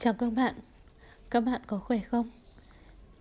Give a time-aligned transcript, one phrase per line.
[0.00, 0.54] Chào các bạn,
[1.30, 2.30] các bạn có khỏe không?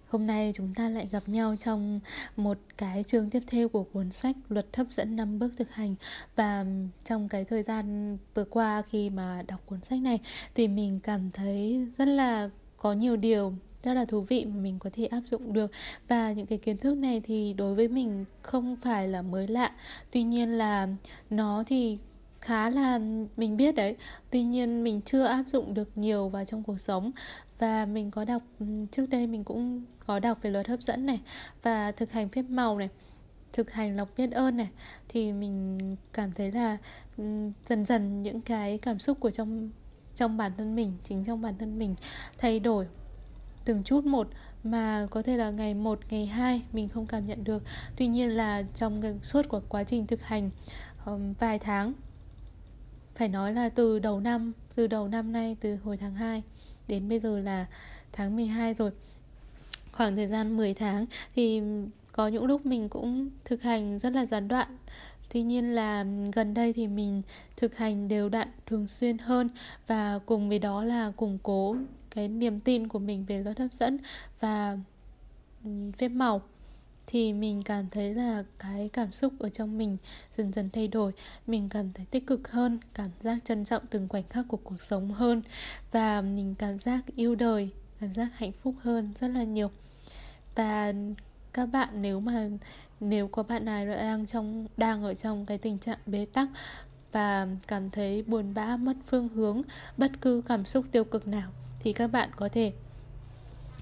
[0.08, 2.00] Hôm nay chúng ta lại gặp nhau trong
[2.36, 5.96] một cái chương tiếp theo của cuốn sách Luật hấp dẫn 5 bước thực hành.
[6.36, 6.66] Và
[7.05, 10.20] trong cái thời gian vừa qua khi mà đọc cuốn sách này
[10.55, 13.53] Thì mình cảm thấy rất là có nhiều điều
[13.83, 15.71] rất là thú vị mà mình có thể áp dụng được.
[16.07, 19.71] Và những cái kiến thức này thì đối với mình không phải là mới lạ.
[20.12, 20.88] Tuy nhiên là
[21.30, 21.98] nó thì
[22.41, 22.99] khá là
[23.38, 23.95] mình biết đấy.
[24.30, 27.12] Tuy nhiên mình chưa áp dụng được nhiều vào trong cuộc sống.
[27.60, 31.05] Và mình có đọc ừ, trước đây mình cũng có đọc về luật hấp dẫn
[31.05, 31.22] này
[31.63, 32.90] và thực hành phép màu này
[33.54, 34.70] thực hành lọc biết ơn này.
[35.10, 35.77] Thì mình
[36.13, 36.77] cảm thấy là
[37.18, 37.23] ừ,
[37.70, 39.70] dần dần những cái cảm xúc của trong
[40.16, 41.96] trong bản thân mình chính trong bản thân mình
[42.38, 42.88] thay đổi
[43.66, 44.27] từng chút một.
[44.63, 47.63] Mà có thể là ngày một ngày hai mình không cảm nhận được.
[47.96, 50.49] Tuy nhiên là trong suốt của quá trình thực hành
[51.05, 51.94] um, vài tháng
[53.17, 56.44] phải nói là từ đầu năm, từ đầu năm nay, từ hồi tháng 2
[56.88, 57.66] đến bây giờ là
[58.12, 58.91] tháng 12 rồi.
[59.91, 61.62] Khoảng thời gian 10 tháng thì
[62.12, 64.77] có những lúc mình cũng thực hành rất là gián đoạn.
[65.33, 67.21] Tuy nhiên là gần đây thì mình
[67.57, 69.49] thực hành đều đặn thường xuyên hơn
[69.87, 71.75] và cùng với đó là củng cố
[72.09, 73.97] cái niềm tin của mình về luật hấp dẫn
[74.39, 74.77] và
[75.63, 76.41] ừ, phép màu
[77.08, 79.97] thì mình cảm thấy là cái cảm xúc ở trong mình
[80.38, 81.11] dần dần thay đổi.
[81.47, 84.81] Mình cảm thấy tích cực hơn cảm giác trân trọng từng khoảnh khắc của cuộc
[84.81, 85.41] sống hơn
[85.91, 89.72] và mình cảm giác yêu đời cảm giác hạnh phúc hơn rất là nhiều.
[90.55, 90.94] Và
[91.53, 92.49] các bạn nếu mà
[92.99, 96.47] nếu có bạn nào đang trong đang ở trong cái tình trạng bế tắc
[97.11, 99.61] và cảm thấy buồn bã mất phương hướng
[99.97, 102.73] bất cứ cảm xúc tiêu cực nào thì các bạn có thể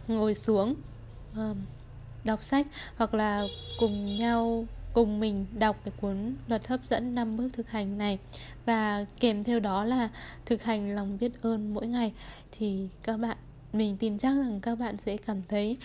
[0.08, 0.76] ngồi xuống
[1.36, 1.56] um,
[2.26, 3.44] đọc sách hoặc là
[3.80, 8.20] cùng nhau cùng mình đọc cái cuốn luật hấp dẫn 5 bước thực hành này.
[8.66, 10.10] Và kèm theo đó là
[10.46, 12.14] thực hành lòng biết ơn mỗi ngày.
[12.52, 13.38] Thì các bạn
[13.74, 15.78] mình tin chắc rằng các bạn sẽ cảm thấy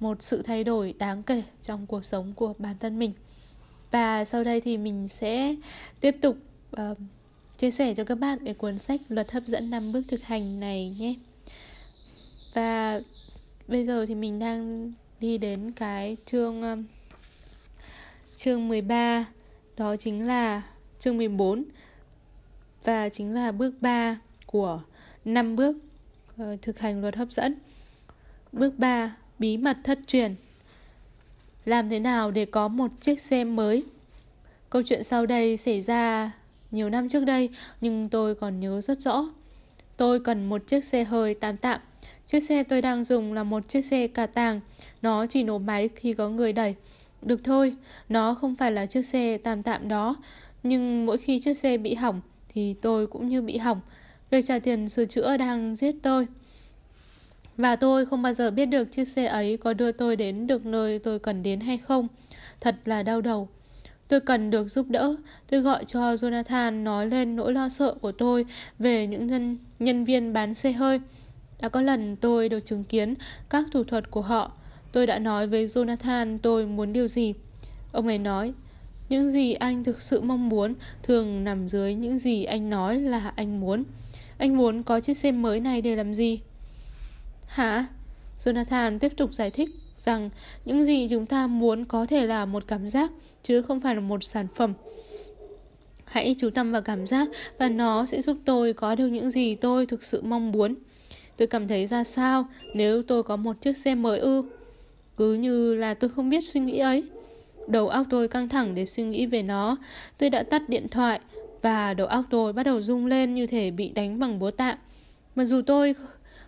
[0.00, 3.12] một sự thay đổi đáng kể trong cuộc sống của bản thân mình.
[3.90, 5.54] Và sau đây thì mình sẽ
[6.00, 6.36] tiếp tục
[6.80, 6.98] uh,
[7.58, 10.60] chia sẻ cho các bạn cái cuốn sách luật hấp dẫn 5 bước thực hành
[10.60, 11.14] này nhé.
[12.54, 13.00] Và
[13.68, 16.84] bây giờ thì mình đang đi đến cái chương um,
[18.36, 19.24] chương 13
[19.76, 20.62] đó chính là
[20.98, 21.64] chương 14
[22.84, 24.82] và chính là bước 3 của
[25.24, 25.76] năm bước
[26.38, 27.54] ờ, thực hành luật hấp dẫn.
[28.52, 30.34] Bước 3 bí mật thất truyền.
[31.64, 33.84] Làm thế nào để có một chiếc xe mới?
[34.70, 36.30] Câu chuyện sau đây xảy ra
[36.70, 37.50] nhiều năm trước đây,
[37.80, 39.24] nhưng tôi còn nhớ rất rõ.
[39.96, 41.80] Tôi cần một chiếc xe hơi tạm tạm.
[42.26, 44.60] Chiếc xe tôi đang dùng là một chiếc xe cà tàng.
[45.02, 46.74] Nó chỉ nổ máy khi có người đẩy.
[47.22, 47.76] Được thôi,
[48.08, 50.16] nó không phải là chiếc xe tạm tạm đó.
[50.62, 53.80] Nhưng mỗi khi chiếc xe bị hỏng thì tôi cũng như bị hỏng.
[54.30, 56.26] Việc trả tiền sửa chữa đang giết tôi.
[57.56, 60.66] Và tôi không bao giờ biết được chiếc xe ấy có đưa tôi đến được
[60.66, 62.08] nơi tôi cần đến hay không.
[62.60, 63.48] Thật là đau đầu.
[64.08, 65.16] Tôi cần được giúp đỡ.
[65.50, 68.46] Tôi gọi cho Jonathan nói lên nỗi lo sợ của tôi
[68.78, 71.00] về những nhân, nhân viên bán xe hơi.
[71.62, 73.14] Đã có lần tôi được chứng kiến
[73.50, 74.52] các thủ thuật của họ.
[74.92, 77.34] Tôi đã nói với Jonathan tôi muốn điều gì.
[77.92, 78.52] Ông ấy nói,
[79.08, 83.32] những gì anh thực sự mong muốn thường nằm dưới những gì anh nói là
[83.36, 83.84] anh muốn.
[84.38, 86.40] Anh muốn có chiếc xe mới này để làm gì?
[87.46, 87.86] Hả?
[88.38, 90.30] Jonathan tiếp tục giải thích rằng
[90.64, 93.10] những gì chúng ta muốn có thể là một cảm giác
[93.42, 94.74] chứ không phải là một sản phẩm.
[96.04, 97.28] Hãy chú tâm vào cảm giác
[97.58, 100.74] và nó sẽ giúp tôi có được những gì tôi thực sự mong muốn.
[101.36, 104.42] Tôi cảm thấy ra sao nếu tôi có một chiếc xe mới ư?
[105.16, 107.04] Cứ như là tôi không biết suy nghĩ ấy.
[107.66, 109.76] Đầu óc tôi căng thẳng để suy nghĩ về nó.
[110.18, 111.20] Tôi đã tắt điện thoại
[111.62, 114.78] và đầu óc tôi bắt đầu rung lên như thể bị đánh bằng búa tạ.
[115.34, 115.94] Mặc dù tôi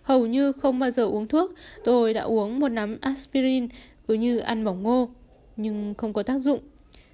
[0.03, 1.51] hầu như không bao giờ uống thuốc.
[1.83, 3.67] Tôi đã uống một nắm aspirin
[4.07, 5.09] cứ như ăn bỏng ngô,
[5.57, 6.59] nhưng không có tác dụng.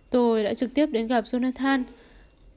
[0.10, 1.84] Tôi đã trực tiếp đến gặp Jonathan,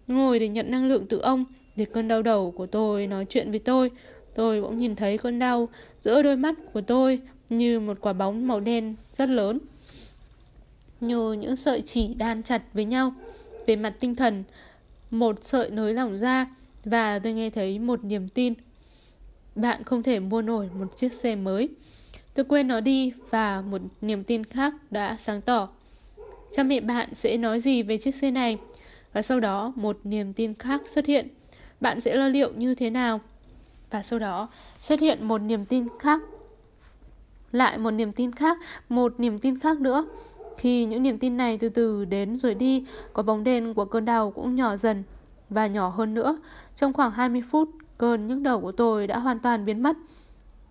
[0.06, 1.44] ngồi để nhận năng lượng từ ông,
[1.76, 3.90] để cơn đau đầu của tôi nói chuyện với tôi.
[4.34, 5.68] Tôi bỗng nhìn thấy cơn đau
[6.02, 9.58] giữa đôi mắt của tôi như một quả bóng màu đen rất lớn.
[11.00, 13.14] Như những sợi chỉ đan chặt với nhau.
[13.66, 14.44] Về mặt tinh thần,
[15.10, 16.46] một sợi nới lỏng ra
[16.84, 18.54] và tôi nghe thấy một niềm tin
[19.54, 21.68] bạn không thể mua nổi một chiếc xe mới.
[22.34, 25.68] Tôi quên nó đi và một niềm tin khác đã sáng tỏ.
[26.52, 28.58] Cha mẹ bạn sẽ nói gì về chiếc xe này?
[29.12, 31.28] Và sau đó một niềm tin khác xuất hiện.
[31.80, 33.20] Bạn sẽ lo liệu như thế nào?
[33.94, 34.48] Và sau đó
[34.80, 36.20] xuất hiện một niềm tin khác.
[37.52, 38.58] Lại một niềm tin khác,
[38.88, 40.06] một niềm tin khác nữa.
[40.56, 44.04] Khi những niềm tin này từ từ đến rồi đi, có bóng đen của cơn
[44.04, 45.02] đau cũng nhỏ dần
[45.50, 46.38] và nhỏ hơn nữa.
[46.76, 47.68] Trong khoảng 20 phút,
[47.98, 49.96] Cơn nhức đầu của tôi đã hoàn toàn biến mất.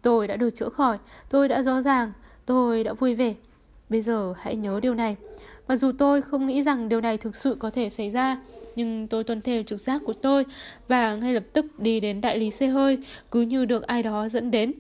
[0.02, 0.98] Tôi đã được chữa khỏi,
[1.30, 2.12] tôi đã rõ ràng,
[2.46, 3.34] tôi đã vui vẻ.
[3.90, 5.16] Bây giờ hãy nhớ điều này.
[5.68, 8.42] Mặc dù tôi không nghĩ rằng điều này thực sự có thể xảy ra,
[8.76, 10.46] nhưng tôi tuân theo trực giác của tôi
[10.88, 12.98] và ngay lập tức đi đến đại lý xe hơi,
[13.32, 14.74] cứ như được ai đó dẫn đến.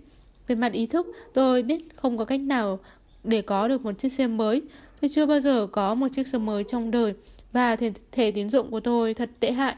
[0.47, 2.79] Về mặt ý thức, tôi biết không có cách nào
[3.23, 4.61] để có được một chiếc xe mới.
[5.01, 7.13] Tôi chưa bao giờ có một chiếc xe mới trong đời
[7.51, 9.75] và thể, thể tín dụng của tôi thật tệ hại.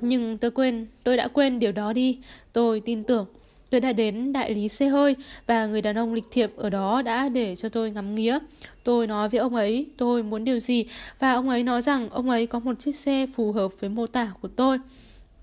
[0.00, 2.18] Nhưng tôi quên, tôi đã quên điều đó đi.
[2.52, 3.26] Tôi tin tưởng.
[3.70, 5.16] Tôi đã đến đại lý xe hơi
[5.46, 8.38] và người đàn ông lịch thiệp ở đó đã để cho tôi ngắm nghía.
[8.84, 10.84] Tôi nói với ông ấy tôi muốn điều gì
[11.18, 14.06] và ông ấy nói rằng ông ấy có một chiếc xe phù hợp với mô
[14.06, 14.78] tả của tôi.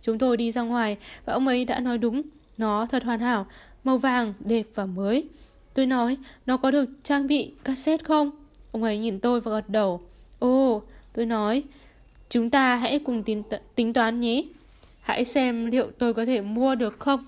[0.01, 2.21] Chúng tôi đi ra ngoài và ông ấy đã nói đúng,
[2.57, 3.45] nó thật hoàn hảo,
[3.83, 5.23] màu vàng, đẹp và mới.
[5.73, 8.31] Tôi nói, nó có được trang bị cassette không?
[8.71, 10.01] Ông ấy nhìn tôi và gật đầu.
[10.39, 10.81] Ồ,
[11.13, 11.63] tôi nói,
[12.29, 13.43] chúng ta hãy cùng tính,
[13.75, 14.43] tính toán nhé.
[15.01, 17.25] Hãy xem liệu tôi có thể mua được không.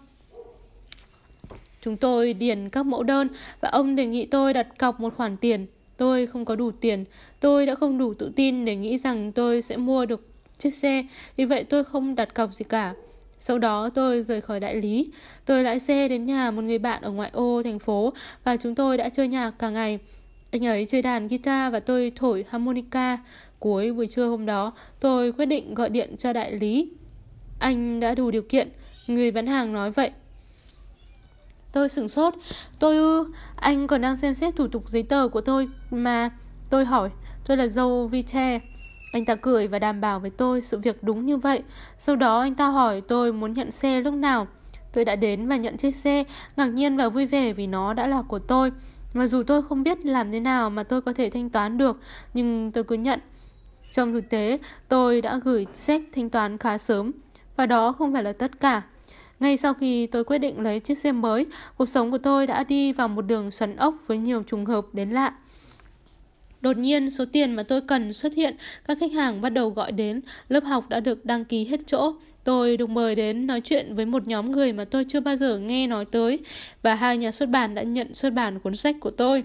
[1.88, 3.28] Chúng tôi điền các mẫu đơn
[3.62, 5.66] và ông đề nghị tôi đặt cọc một khoản tiền.
[5.98, 7.06] Tôi không có đủ tiền.
[7.40, 11.06] Tôi đã không đủ tự tin để nghĩ rằng tôi sẽ mua được chiếc xe.
[11.38, 12.94] Vì vậy tôi không đặt cọc gì cả.
[13.40, 15.12] Sau đó tôi rời khỏi đại lý.
[15.46, 18.14] Tôi lái xe đến nhà một người bạn ở ngoại ô thành phố
[18.44, 20.00] và chúng tôi đã chơi nhạc cả ngày.
[20.52, 23.18] Anh ấy chơi đàn guitar và tôi thổi harmonica.
[23.60, 26.90] Cuối buổi trưa hôm đó, tôi quyết định gọi điện cho đại lý.
[27.60, 28.70] Anh đã đủ điều kiện,
[29.08, 30.12] người bán hàng nói vậy.
[31.72, 32.34] Tôi sửng sốt.
[32.80, 36.30] Tôi ư, anh còn đang xem xét thủ tục giấy tờ của tôi mà.
[36.70, 37.10] Tôi hỏi,
[37.46, 38.60] tôi là dâu Vite.
[39.14, 41.64] Anh ta cười và đảm bảo với tôi sự việc đúng như vậy.
[41.98, 44.48] Sau đó anh ta hỏi tôi muốn nhận xe lúc nào.
[44.94, 46.24] Tôi đã đến và nhận chiếc xe,
[46.58, 48.72] ngạc nhiên và vui vẻ vì nó đã là của tôi.
[49.14, 52.00] Mặc dù tôi không biết làm thế nào mà tôi có thể thanh toán được,
[52.34, 53.20] nhưng tôi cứ nhận.
[53.92, 57.12] Trong thực tế, tôi đã gửi xét thanh toán khá sớm,
[57.56, 58.82] và đó không phải là tất cả.
[59.40, 61.46] Ngay sau khi tôi quyết định lấy chiếc xe mới,
[61.78, 64.86] cuộc sống của tôi đã đi vào một đường xoắn ốc với nhiều trùng hợp
[64.94, 65.34] đến lạ.
[66.62, 68.56] Đột nhiên, số tiền mà tôi cần xuất hiện,
[68.88, 72.14] các khách hàng bắt đầu gọi đến, lớp học đã được đăng ký hết chỗ.
[72.44, 75.60] Tôi được mời đến nói chuyện với một nhóm người mà tôi chưa bao giờ
[75.60, 76.40] nghe nói tới
[76.82, 79.44] và hai nhà xuất bản đã nhận xuất bản cuốn sách của tôi.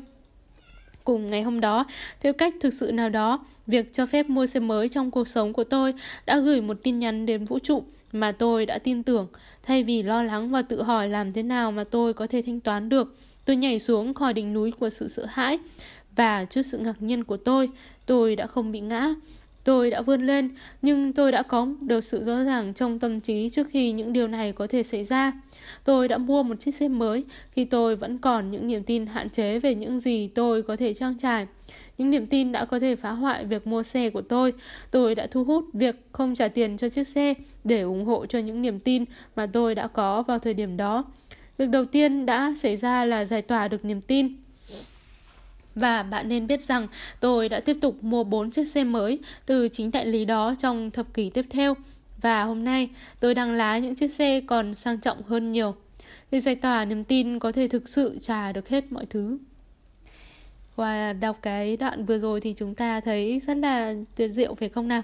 [1.05, 1.85] Cùng ngày hôm đó,
[2.21, 5.53] theo cách thực sự nào đó, việc cho phép mua xe mới trong cuộc sống
[5.53, 5.95] của tôi
[6.27, 9.27] đã gửi một tin nhắn đến vũ trụ mà tôi đã tin tưởng.
[9.63, 12.61] Thay vì lo lắng và tự hỏi làm thế nào mà tôi có thể thanh
[12.61, 15.59] toán được, tôi nhảy xuống khỏi đỉnh núi của sự sợ hãi.
[16.17, 17.71] Và trước sự ngạc nhiên của tôi,
[18.07, 19.15] tôi đã không bị ngã.
[19.65, 20.51] Tôi đã vươn lên,
[20.83, 24.29] nhưng tôi đã có được sự rõ ràng trong tâm trí trước khi những điều
[24.29, 25.33] này có thể xảy ra.
[25.85, 29.31] Tôi đã mua một chiếc xe mới khi tôi vẫn còn những niềm tin hạn
[29.31, 31.47] chế về những gì tôi có thể trang trải.
[31.99, 34.53] Những niềm tin đã có thể phá hoại việc mua xe của tôi.
[34.91, 37.35] Tôi đã thu hút việc không trả tiền cho chiếc xe
[37.65, 39.05] để ủng hộ cho những niềm tin
[39.37, 41.05] mà tôi đã có vào thời điểm đó.
[41.59, 44.37] Việc đầu tiên đã xảy ra là giải tỏa được niềm tin.
[45.75, 46.89] Và bạn nên biết rằng
[47.21, 50.91] tôi đã tiếp tục mua 4 chiếc xe mới từ chính đại lý đó trong
[50.91, 51.75] thập kỷ tiếp theo.
[52.21, 52.89] Và hôm nay,
[53.21, 55.75] tôi đang lái những chiếc xe còn sang trọng hơn nhiều.
[56.31, 59.39] Việc giải tỏa niềm tin có thể thực sự trả được hết mọi thứ.
[60.77, 64.69] Và đọc cái đoạn vừa rồi thì chúng ta thấy rất là tuyệt diệu phải
[64.69, 65.03] không nào?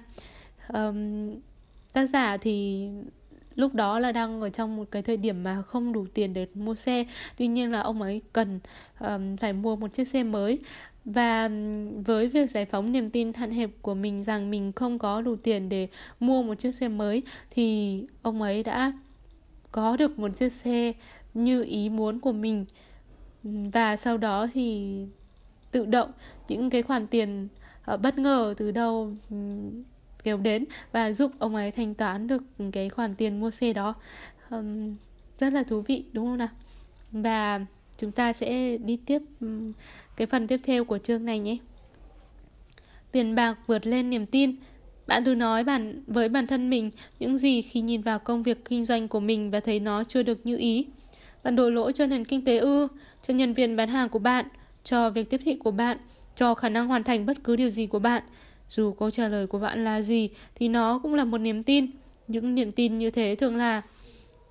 [0.73, 1.31] Um,
[1.93, 2.89] tác giả thì
[3.55, 6.47] lúc đó là đang ở trong một cái thời điểm mà không đủ tiền để
[6.55, 7.05] mua xe.
[7.37, 8.61] Tuy nhiên là ông ấy cần
[9.01, 10.59] um, phải mua một chiếc xe mới.
[11.05, 11.51] Và
[12.05, 15.37] với việc giải phóng niềm tin hạn hẹp của mình rằng mình không có đủ
[15.37, 15.89] tiền để
[16.21, 18.93] mua một chiếc xe mới thì ông ấy đã
[19.73, 20.93] có được một chiếc xe
[21.35, 22.65] như ý muốn của mình.
[23.43, 24.97] Và sau đó thì
[25.71, 26.11] tự động
[26.49, 27.49] những cái khoản tiền
[27.95, 29.83] uh, bất ngờ từ đâu um,
[30.25, 33.95] kéo đến và giúp ông ấy thanh toán được cái khoản tiền mua xe đó.
[34.51, 34.97] Um,
[35.39, 36.49] rất là thú vị đúng không nào?
[37.13, 37.61] Và
[37.99, 39.73] chúng ta sẽ đi tiếp um,
[40.17, 41.57] cái phần tiếp theo của chương này nhé.
[43.13, 44.57] Tiền bạc vượt lên niềm tin.
[45.07, 48.65] Bạn thử nói bản với bản thân mình những gì khi nhìn vào công việc
[48.65, 50.87] kinh doanh của mình và thấy nó chưa được như ý.
[51.45, 52.89] Bạn đổ lỗi cho nền kinh tế ư,
[53.29, 54.47] cho nhân viên bán hàng của bạn,
[54.91, 55.99] cho việc tiếp thị của bạn,
[56.35, 58.23] cho khả năng hoàn thành bất cứ điều gì của bạn.
[58.69, 61.87] Dù câu trả lời của bạn là gì thì nó cũng là một niềm tin.
[62.29, 63.83] Những niềm tin như thế thường là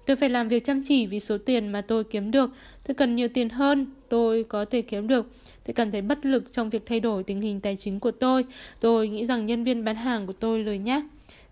[0.08, 2.50] Tôi phải làm việc chăm chỉ vì số tiền mà tôi kiếm được.
[2.88, 5.32] Tôi cần nhiều tiền hơn, tôi có thể kiếm được.
[5.66, 8.46] Tôi cảm thấy bất lực trong việc thay đổi tình hình tài chính của tôi.
[8.80, 11.04] Tôi nghĩ rằng nhân viên bán hàng của tôi lời nhắc.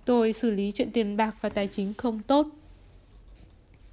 [0.06, 2.48] Tôi xử lý chuyện tiền bạc và tài chính không tốt.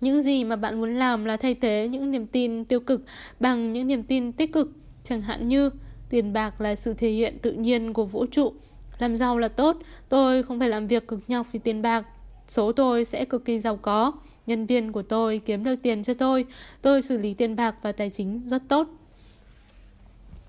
[0.01, 3.03] Những gì mà bạn muốn làm là thay thế những niềm tin tiêu cực
[3.41, 4.71] bằng những niềm tin tích cực,
[5.03, 5.71] chẳng hạn như
[6.09, 8.53] tiền bạc là sự thể hiện tự nhiên của vũ trụ.
[8.99, 9.77] Làm giàu là tốt,
[10.09, 12.07] tôi không phải làm việc cực nhọc vì tiền bạc,
[12.47, 14.13] số tôi sẽ cực kỳ giàu có.
[14.47, 16.47] Nhân viên của tôi kiếm được tiền cho tôi.
[16.83, 18.89] Tôi xử lý tiền bạc và tài chính rất tốt.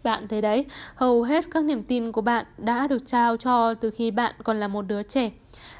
[0.04, 3.90] Bạn thấy đấy, hầu hết các niềm tin của bạn đã được trao cho từ
[3.90, 5.32] khi bạn còn là một đứa trẻ.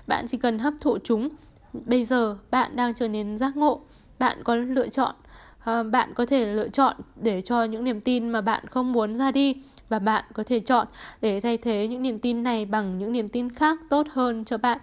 [0.08, 1.30] Bạn chỉ cần hấp thụ chúng.
[1.74, 3.82] Bây giờ bạn đang trở nên giác ngộ.
[4.20, 5.15] Bạn có lựa chọn.
[5.63, 9.15] Ờ, bạn có thể lựa chọn để cho những niềm tin mà bạn không muốn
[9.15, 9.55] ra đi
[9.89, 10.88] và bạn có thể chọn
[11.22, 14.58] để thay thế những niềm tin này bằng những niềm tin khác tốt hơn cho
[14.58, 14.77] bạn.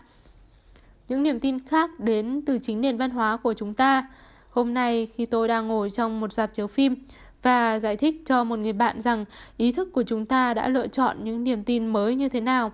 [1.08, 4.08] Những niềm tin khác đến từ chính nền văn hóa của chúng ta.
[4.50, 6.96] Hôm nay khi tôi đang ngồi trong một dạp chiếu phim
[7.42, 9.24] và giải thích cho một người bạn rằng
[9.56, 12.72] ý thức của chúng ta đã lựa chọn những niềm tin mới như thế nào,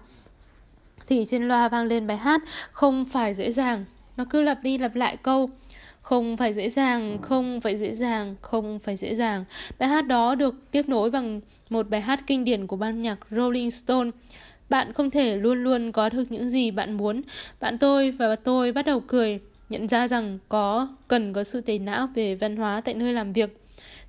[1.06, 3.84] thì trên loa vang lên bài hát không phải dễ dàng.
[4.16, 5.50] Nó cứ lặp đi lặp lại câu
[6.06, 9.44] không phải dễ dàng, không phải dễ dàng, không phải dễ dàng.
[9.78, 13.18] Bài hát đó được tiếp nối bằng một bài hát kinh điển của ban nhạc
[13.30, 14.10] Rolling Stone.
[14.68, 17.22] Bạn không thể luôn luôn có được những gì bạn muốn.
[17.60, 21.78] Bạn tôi và tôi bắt đầu cười, nhận ra rằng có cần có sự tẩy
[21.78, 23.60] não về văn hóa tại nơi làm việc.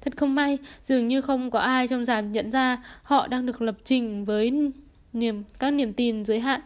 [0.01, 3.62] Thật không may, dường như không có ai trong dàn nhận ra họ đang được
[3.62, 4.72] lập trình với
[5.13, 6.62] niềm các niềm tin giới hạn.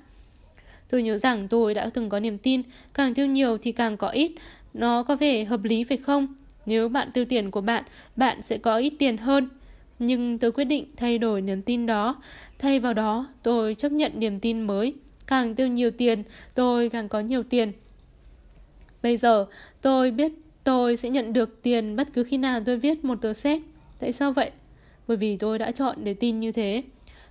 [0.89, 2.61] Tôi nhớ rằng tôi đã từng có niềm tin,
[2.93, 4.31] càng tiêu nhiều thì càng có ít.
[4.73, 6.27] Nó có vẻ hợp lý phải không?
[6.65, 7.83] Nếu bạn tiêu tiền của bạn,
[8.15, 9.49] bạn sẽ có ít tiền hơn.
[9.99, 12.21] Nhưng tôi quyết định thay đổi niềm tin đó.
[12.59, 14.93] Thay vào đó, tôi chấp nhận niềm tin mới.
[15.27, 16.23] Càng tiêu nhiều tiền,
[16.53, 17.71] tôi càng có nhiều tiền.
[19.03, 19.45] Bây giờ,
[19.81, 20.31] tôi biết
[20.63, 23.61] tôi sẽ nhận được tiền bất cứ khi nào tôi viết một tờ séc.
[23.99, 24.51] Tại sao vậy?
[25.07, 26.83] Bởi vì tôi đã chọn để tin như thế.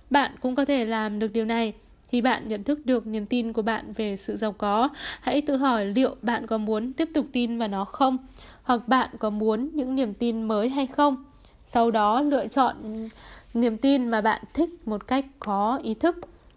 [0.09, 1.73] Bạn cũng có thể làm được điều này.
[2.11, 4.89] Khi bạn nhận thức được niềm tin của bạn về sự giàu có,
[5.21, 8.17] hãy tự hỏi liệu bạn có muốn tiếp tục tin vào nó không?
[8.63, 11.25] Hoặc bạn có muốn những niềm tin mới hay không?
[11.65, 12.75] Sau đó lựa chọn
[13.53, 16.15] niềm tin mà bạn thích một cách có ý thức.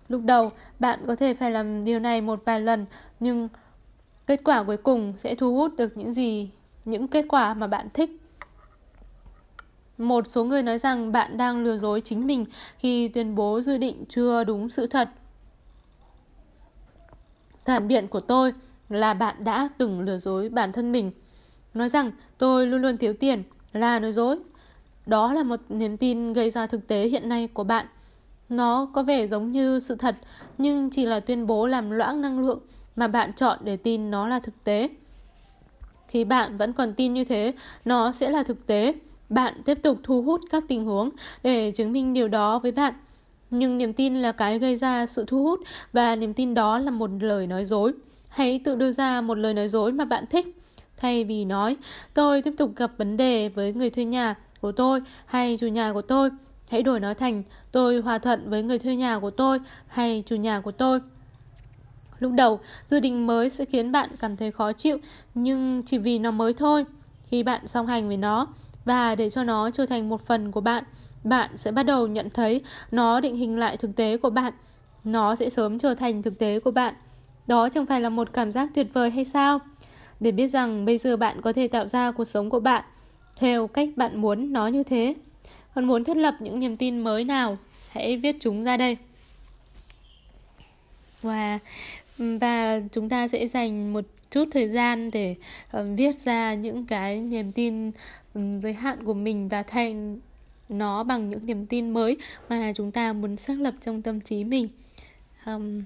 [0.08, 2.86] Lúc đầu, bạn có thể phải làm điều này một vài lần,
[3.20, 3.48] nhưng
[4.26, 6.50] kết quả cuối cùng sẽ thu hút được những gì,
[6.84, 8.10] những kết quả mà bạn thích.
[9.98, 12.44] Một số người nói rằng bạn đang lừa dối chính mình
[12.78, 15.08] khi tuyên bố dự định chưa đúng sự thật.
[17.64, 18.52] Phản biện của tôi
[18.88, 21.10] là bạn đã từng lừa dối bản thân mình.
[21.74, 23.42] Nói rằng tôi luôn luôn thiếu tiền
[23.72, 24.38] là nói dối.
[25.06, 27.86] Đó là một niềm tin gây ra thực tế hiện nay của bạn.
[28.48, 30.16] Nó có vẻ giống như sự thật,
[30.58, 32.60] nhưng chỉ là tuyên bố làm loãng năng lượng
[32.96, 34.88] mà bạn chọn để tin nó là thực tế.
[36.08, 37.54] Khi bạn vẫn còn tin như thế,
[37.84, 38.94] nó sẽ là thực tế.
[39.28, 41.10] Bạn tiếp tục thu hút các tình huống
[41.42, 42.94] để chứng minh điều đó với bạn.
[43.50, 45.60] Nhưng niềm tin là cái gây ra sự thu hút
[45.92, 47.92] và niềm tin đó là một lời nói dối.
[48.28, 50.56] Hãy tự đưa ra một lời nói dối mà bạn thích.
[50.96, 51.76] Thay vì nói,
[52.14, 55.92] tôi tiếp tục gặp vấn đề với người thuê nhà của tôi hay chủ nhà
[55.92, 56.30] của tôi.
[56.68, 59.58] Hãy đổi nó thành tôi hòa thuận với người thuê nhà của tôi
[59.88, 61.00] hay chủ nhà của tôi.
[62.18, 64.98] Lúc đầu, dự định mới sẽ khiến bạn cảm thấy khó chịu,
[65.34, 66.84] nhưng chỉ vì nó mới thôi.
[67.26, 68.46] Khi bạn song hành với nó
[68.84, 70.84] và để cho nó trở thành một phần của bạn,
[71.24, 74.52] bạn sẽ bắt đầu nhận thấy nó định hình lại thực tế của bạn.
[75.04, 76.94] Nó sẽ sớm trở thành thực tế của bạn.
[77.46, 79.58] Đó chẳng phải là một cảm giác tuyệt vời hay sao?
[80.20, 82.84] Để biết rằng bây giờ bạn có thể tạo ra cuộc sống của bạn
[83.36, 85.14] theo cách bạn muốn nó như thế.
[85.74, 88.96] Còn muốn thiết lập những niềm tin mới nào, hãy viết chúng ra đây.
[91.22, 91.58] Và
[92.18, 95.34] và chúng ta sẽ dành một chút thời gian để
[95.70, 97.90] ờ, viết ra những cái niềm tin
[98.34, 99.96] um, giới hạn của mình và thay
[100.68, 102.16] nó bằng những niềm tin mới
[102.48, 104.68] mà chúng ta muốn xác lập trong tâm trí mình.
[105.46, 105.82] Um,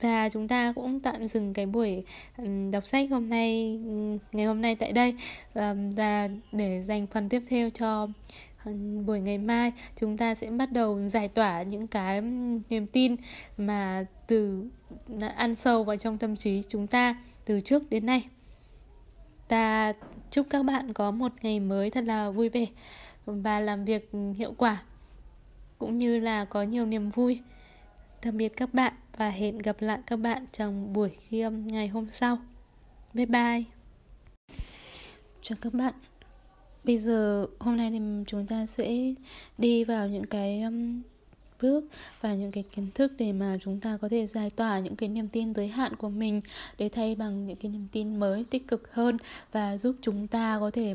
[0.00, 2.04] và chúng ta cũng tạm dừng cái buổi
[2.72, 3.78] đọc sách hôm nay
[4.32, 5.14] ngày hôm nay tại đây.
[5.54, 8.08] Và để dành phần tiếp theo cho
[9.06, 12.20] buổi ngày mai chúng ta sẽ bắt đầu giải tỏa những cái
[12.70, 13.16] niềm tin
[13.56, 14.68] mà từ
[15.36, 18.24] ăn sâu vào trong tâm trí chúng ta từ trước đến nay.
[19.48, 19.92] Và
[20.30, 22.66] chúc các bạn có một ngày mới thật là vui vẻ
[23.26, 24.82] và làm việc hiệu quả
[25.78, 27.40] cũng như là có nhiều niềm vui
[28.22, 31.88] tạm biệt các bạn và hẹn gặp lại các bạn trong buổi ghi âm ngày
[31.88, 32.38] hôm sau.
[33.14, 33.62] Bye bye.
[35.42, 35.94] Chào các bạn.
[36.84, 39.14] Bây giờ hôm nay thì chúng ta sẽ
[39.58, 41.02] đi vào những cái um,
[41.62, 41.84] bước
[42.20, 45.08] và những cái kiến thức để mà chúng ta có thể giải tỏa những cái
[45.08, 46.40] niềm tin giới hạn của mình
[46.78, 49.16] để thay bằng những cái niềm tin mới tích cực hơn
[49.52, 50.94] và giúp chúng ta có thể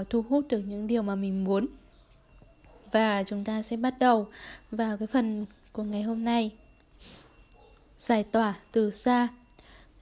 [0.00, 1.66] uh, thu hút được những điều mà mình muốn.
[2.92, 4.26] Và chúng ta sẽ bắt đầu
[4.70, 6.50] vào cái phần của ngày hôm nay
[7.98, 9.28] giải tỏa từ xa.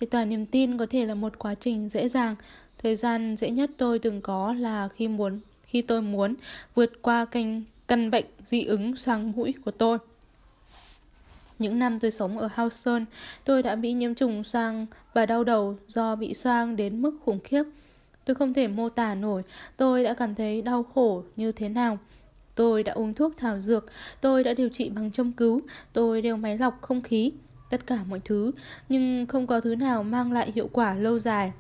[0.01, 2.37] Giải tỏa niềm tin có thể là một quá trình dễ dàng.
[2.79, 5.41] Thời gian dễ nhất tôi từng có là khi muốn
[5.73, 6.35] khi tôi muốn
[6.75, 7.47] vượt qua kênh
[7.93, 9.99] căn bệnh dị ứng xoang mũi của tôi.
[11.59, 13.05] Những năm tôi sống ở Houston,
[13.45, 17.41] tôi đã bị nhiễm trùng xoang và đau đầu do bị xoang đến mức khủng
[17.45, 17.63] khiếp.
[18.25, 19.43] Tôi không thể mô tả nổi
[19.77, 21.99] tôi đã cảm thấy đau khổ như thế nào.
[22.55, 23.87] Tôi đã uống thuốc thảo dược,
[24.21, 25.61] tôi đã điều trị bằng châm cứu,
[25.93, 27.33] tôi đeo máy lọc không khí,
[27.71, 28.53] tất cả mọi thứ,
[28.89, 31.53] nhưng không có thứ nào mang lại hiệu quả lâu dài.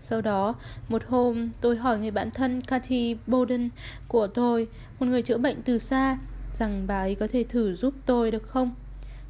[0.00, 0.54] Sau đó,
[0.88, 3.68] một hôm, tôi hỏi người bạn thân Cathy Bowden
[4.08, 6.18] của tôi, một người chữa bệnh từ xa,
[6.58, 8.74] rằng bà ấy có thể thử giúp tôi được không?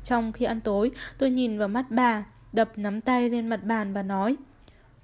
[0.04, 3.92] Trong khi ăn tối, tôi nhìn vào mắt bà, đập nắm tay lên mặt bàn
[3.92, 4.36] và nói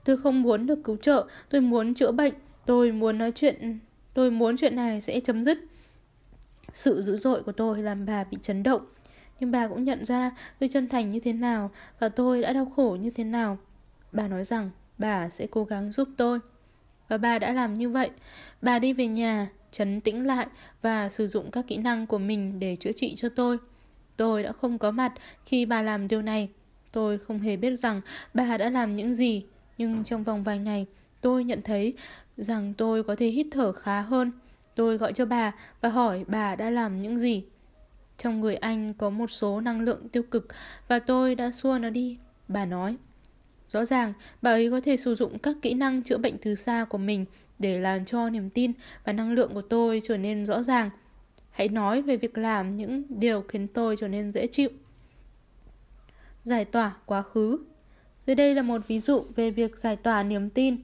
[0.04, 2.34] Tôi không muốn được cứu trợ, tôi muốn chữa bệnh,
[2.66, 3.78] tôi muốn nói chuyện,
[4.14, 5.58] tôi muốn chuyện này sẽ chấm dứt.
[6.74, 8.82] Sự dữ dội của tôi làm bà bị chấn động.
[9.40, 10.30] Nhưng bà cũng nhận ra
[10.60, 13.58] tôi chân thành như thế nào và tôi đã đau khổ như thế nào.
[14.12, 16.38] Bà nói rằng bà sẽ cố gắng giúp tôi.
[17.08, 18.10] Và bà đã làm như vậy.
[18.62, 20.46] Bà đi về nhà, chấn tĩnh lại
[20.82, 23.58] và sử dụng các kỹ năng của mình để chữa trị cho tôi.
[24.16, 25.12] Tôi đã không có mặt
[25.44, 26.48] khi bà làm điều này.
[26.92, 28.00] Tôi không hề biết rằng
[28.34, 29.44] bà đã làm những gì,
[29.78, 30.86] nhưng trong vòng vài ngày,
[31.20, 31.94] tôi nhận thấy
[32.36, 34.32] rằng tôi có thể hít thở khá hơn.
[34.74, 37.44] Tôi gọi cho bà và hỏi bà đã làm những gì.
[38.18, 40.48] Trong người anh có một số năng lượng tiêu cực
[40.88, 42.96] và tôi đã xua nó đi, bà nói.
[43.68, 46.84] Rõ ràng, bà ấy có thể sử dụng các kỹ năng chữa bệnh từ xa
[46.84, 47.24] của mình
[47.58, 48.72] để làm cho niềm tin
[49.04, 50.90] và năng lượng của tôi trở nên rõ ràng.
[51.50, 54.68] Hãy nói về việc làm những điều khiến tôi trở nên dễ chịu.
[56.42, 57.58] Giải tỏa quá khứ
[58.26, 60.76] Dưới đây là một ví dụ về việc giải tỏa niềm tin.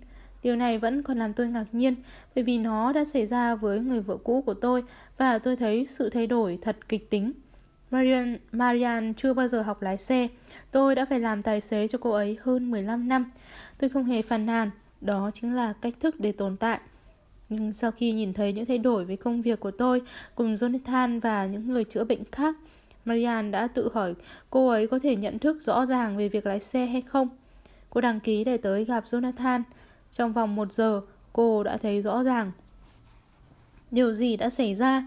[0.43, 1.95] Điều này vẫn còn làm tôi ngạc nhiên
[2.35, 4.85] bởi vì nó đã xảy ra với người vợ cũ của tôi
[5.19, 7.33] và tôi thấy sự thay đổi thật kịch tính.
[7.93, 10.29] Marian, Marian chưa bao giờ học lái xe.
[10.71, 13.31] Tôi đã phải làm tài xế cho cô ấy hơn 15 năm.
[13.79, 14.71] Tôi không hề phàn nàn,
[15.01, 16.81] đó chính là cách thức để tồn tại.
[17.49, 20.03] Nhưng sau khi nhìn thấy những thay đổi với công việc của tôi
[20.35, 22.57] cùng Jonathan và những người chữa bệnh khác,
[23.05, 24.15] Marian đã tự hỏi
[24.51, 27.29] cô ấy có thể nhận thức rõ ràng về việc lái xe hay không.
[27.91, 29.63] Cô đăng ký để tới gặp Jonathan.
[30.13, 31.01] Trong vòng một giờ,
[31.33, 32.53] cô đã thấy rõ ràng.
[33.90, 35.07] Điều gì đã xảy ra?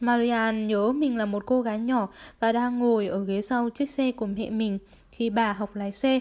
[0.00, 2.08] Marian nhớ mình là một cô gái nhỏ
[2.40, 4.78] và đang ngồi ở ghế sau chiếc xe của mẹ mình
[5.12, 6.20] khi bà học lái xe.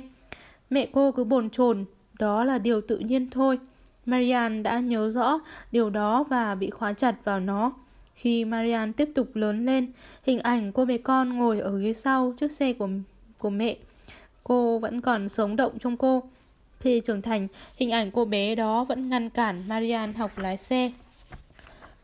[0.70, 1.86] Mẹ cô cứ bồn chồn,
[2.20, 3.60] đó là điều tự nhiên thôi.
[4.06, 5.40] Marian đã nhớ rõ
[5.72, 7.72] điều đó và bị khóa chặt vào nó.
[8.16, 9.92] Khi Marian tiếp tục lớn lên,
[10.24, 12.90] hình ảnh cô bé con ngồi ở ghế sau chiếc xe của,
[13.38, 13.78] của mẹ.
[14.44, 16.24] Cô vẫn còn sống động trong cô.
[16.80, 20.92] Khi trưởng thành, hình ảnh cô bé đó vẫn ngăn cản Marian học lái xe.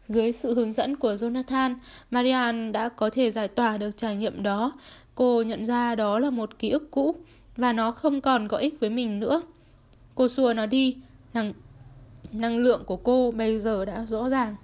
[0.08, 1.76] Dưới sự hướng dẫn của Jonathan,
[2.12, 4.72] Marian đã có thể giải tỏa được trải nghiệm đó.
[5.16, 7.16] Cô nhận ra đó là một ký ức cũ
[7.58, 9.42] và nó không còn có ích với mình nữa.
[10.16, 10.98] Cô xua nó đi,
[11.34, 11.54] năng,
[12.32, 14.56] năng lượng của cô bây giờ đã rõ ràng.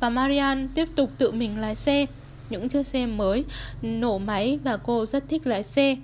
[0.00, 2.06] Và Marian tiếp tục tự mình lái xe.
[2.50, 3.44] Những chiếc xe mới
[3.82, 5.96] nổ máy và cô rất thích lái xe.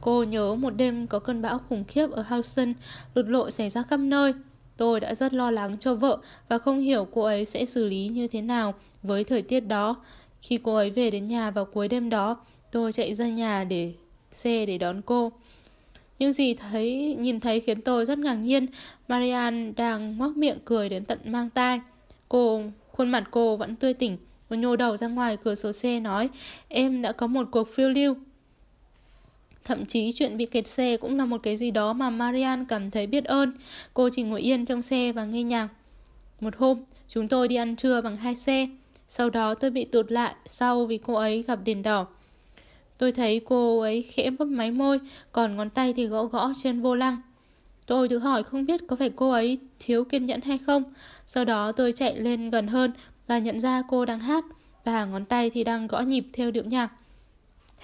[0.00, 2.72] Cô nhớ một đêm có cơn bão khủng khiếp ở Houston,
[3.14, 4.32] lụt lội xảy ra khắp nơi.
[4.76, 8.08] Tôi đã rất lo lắng cho vợ và không hiểu cô ấy sẽ xử lý
[8.08, 9.96] như thế nào với thời tiết đó.
[10.42, 12.36] Khi cô ấy về đến nhà vào cuối đêm đó,
[12.70, 13.92] tôi chạy ra nhà để
[14.32, 15.32] xe để đón cô.
[16.18, 18.66] Những gì thấy nhìn thấy khiến tôi rất ngạc nhiên.
[19.08, 21.80] Marian đang ngoác miệng cười đến tận mang tai.
[22.28, 24.18] Cô, khuôn mặt cô vẫn tươi tỉnh.
[24.48, 26.28] Cô nhô đầu ra ngoài cửa sổ xe nói,
[26.68, 28.14] em đã có một cuộc phiêu lưu.
[29.64, 32.90] Thậm chí chuyện bị kẹt xe cũng là một cái gì đó mà Marian cảm
[32.90, 33.52] thấy biết ơn.
[33.94, 35.68] Cô chỉ ngồi yên trong xe và nghe nhạc.
[36.40, 38.68] Một hôm, chúng tôi đi ăn trưa bằng hai xe.
[39.08, 42.06] Sau đó tôi bị tụt lại sau vì cô ấy gặp đèn đỏ.
[42.98, 45.00] Tôi thấy cô ấy khẽ bấm máy môi,
[45.32, 47.20] còn ngón tay thì gõ gõ trên vô lăng.
[47.86, 50.82] Tôi tự hỏi không biết có phải cô ấy thiếu kiên nhẫn hay không.
[51.26, 52.92] Sau đó tôi chạy lên gần hơn
[53.26, 54.44] và nhận ra cô đang hát
[54.84, 56.90] và ngón tay thì đang gõ nhịp theo điệu nhạc.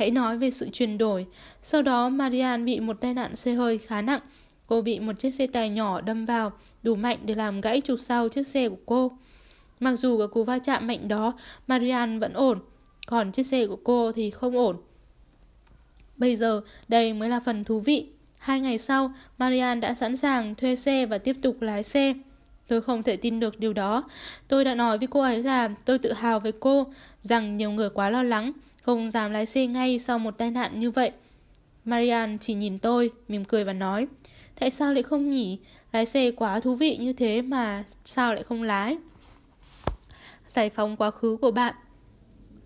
[0.00, 1.26] Hãy nói về sự chuyển đổi.
[1.62, 4.20] Sau đó Marian bị một tai nạn xe hơi khá nặng.
[4.66, 8.00] Cô bị một chiếc xe tải nhỏ đâm vào, đủ mạnh để làm gãy trục
[8.00, 9.12] sau chiếc xe của cô.
[9.80, 11.32] Mặc dù có cú va chạm mạnh đó,
[11.66, 12.58] Marian vẫn ổn,
[13.06, 14.76] còn chiếc xe của cô thì không ổn.
[16.16, 18.06] Bây giờ, đây mới là phần thú vị.
[18.38, 22.14] Hai ngày sau, Marian đã sẵn sàng thuê xe và tiếp tục lái xe.
[22.68, 24.04] Tôi không thể tin được điều đó.
[24.48, 26.86] Tôi đã nói với cô ấy là tôi tự hào với cô,
[27.22, 28.52] rằng nhiều người quá lo lắng,
[28.82, 31.12] không dám lái xe ngay sau một tai nạn như vậy.
[31.84, 34.06] Marian chỉ nhìn tôi, mỉm cười và nói,
[34.58, 35.58] tại sao lại không nhỉ?
[35.92, 38.98] Lái xe quá thú vị như thế mà sao lại không lái?
[40.46, 41.74] Giải phóng quá khứ của bạn.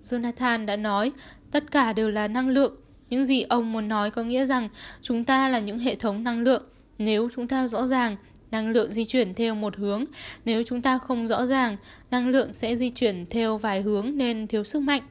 [0.02, 1.12] Jonathan đã nói,
[1.50, 2.76] tất cả đều là năng lượng.
[3.10, 4.68] Những gì ông muốn nói có nghĩa rằng
[5.02, 6.62] chúng ta là những hệ thống năng lượng.
[6.98, 8.16] Nếu chúng ta rõ ràng,
[8.50, 10.04] năng lượng di chuyển theo một hướng.
[10.44, 11.76] Nếu chúng ta không rõ ràng,
[12.10, 15.02] năng lượng sẽ di chuyển theo vài hướng nên thiếu sức mạnh.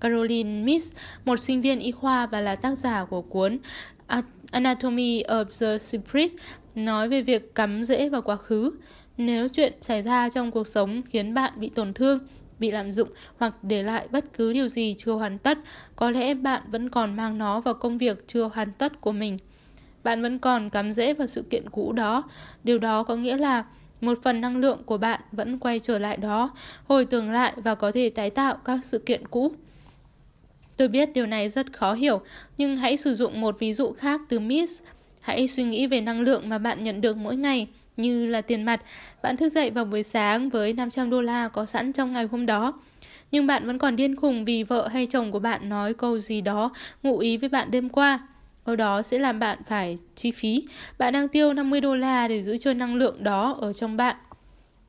[0.00, 0.92] Caroline Miss,
[1.24, 3.58] một sinh viên y khoa và là tác giả của cuốn
[4.50, 6.32] Anatomy of the Spirit,
[6.74, 8.72] nói về việc cắm rễ vào quá khứ.
[9.16, 12.18] Nếu chuyện xảy ra trong cuộc sống khiến bạn bị tổn thương,
[12.58, 15.58] bị lạm dụng hoặc để lại bất cứ điều gì chưa hoàn tất,
[15.96, 19.38] có lẽ bạn vẫn còn mang nó vào công việc chưa hoàn tất của mình.
[20.04, 22.22] Bạn vẫn còn cắm rễ vào sự kiện cũ đó.
[22.64, 23.64] Điều đó có nghĩa là
[24.00, 26.50] một phần năng lượng của bạn vẫn quay trở lại đó,
[26.88, 29.52] hồi tưởng lại và có thể tái tạo các sự kiện cũ.
[30.76, 32.20] Tôi biết điều này rất khó hiểu,
[32.58, 34.82] nhưng hãy sử dụng một ví dụ khác từ Miss.
[35.20, 38.62] Hãy suy nghĩ về năng lượng mà bạn nhận được mỗi ngày, như là tiền
[38.62, 38.82] mặt.
[39.22, 42.46] Bạn thức dậy vào buổi sáng với 500 đô la có sẵn trong ngày hôm
[42.46, 42.72] đó.
[43.30, 46.40] Nhưng bạn vẫn còn điên khùng vì vợ hay chồng của bạn nói câu gì
[46.40, 46.70] đó
[47.02, 48.28] ngụ ý với bạn đêm qua.
[48.64, 50.64] câu đó sẽ làm bạn phải chi phí.
[50.98, 54.16] Bạn đang tiêu 50 đô la để giữ cho năng lượng đó ở trong bạn.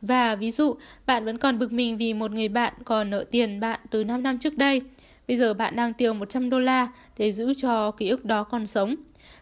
[0.01, 3.59] Và ví dụ, bạn vẫn còn bực mình vì một người bạn còn nợ tiền
[3.59, 4.81] bạn từ 5 năm trước đây.
[5.27, 6.87] Bây giờ bạn đang tiêu 100 đô la
[7.17, 8.95] để giữ cho ký ức đó còn sống.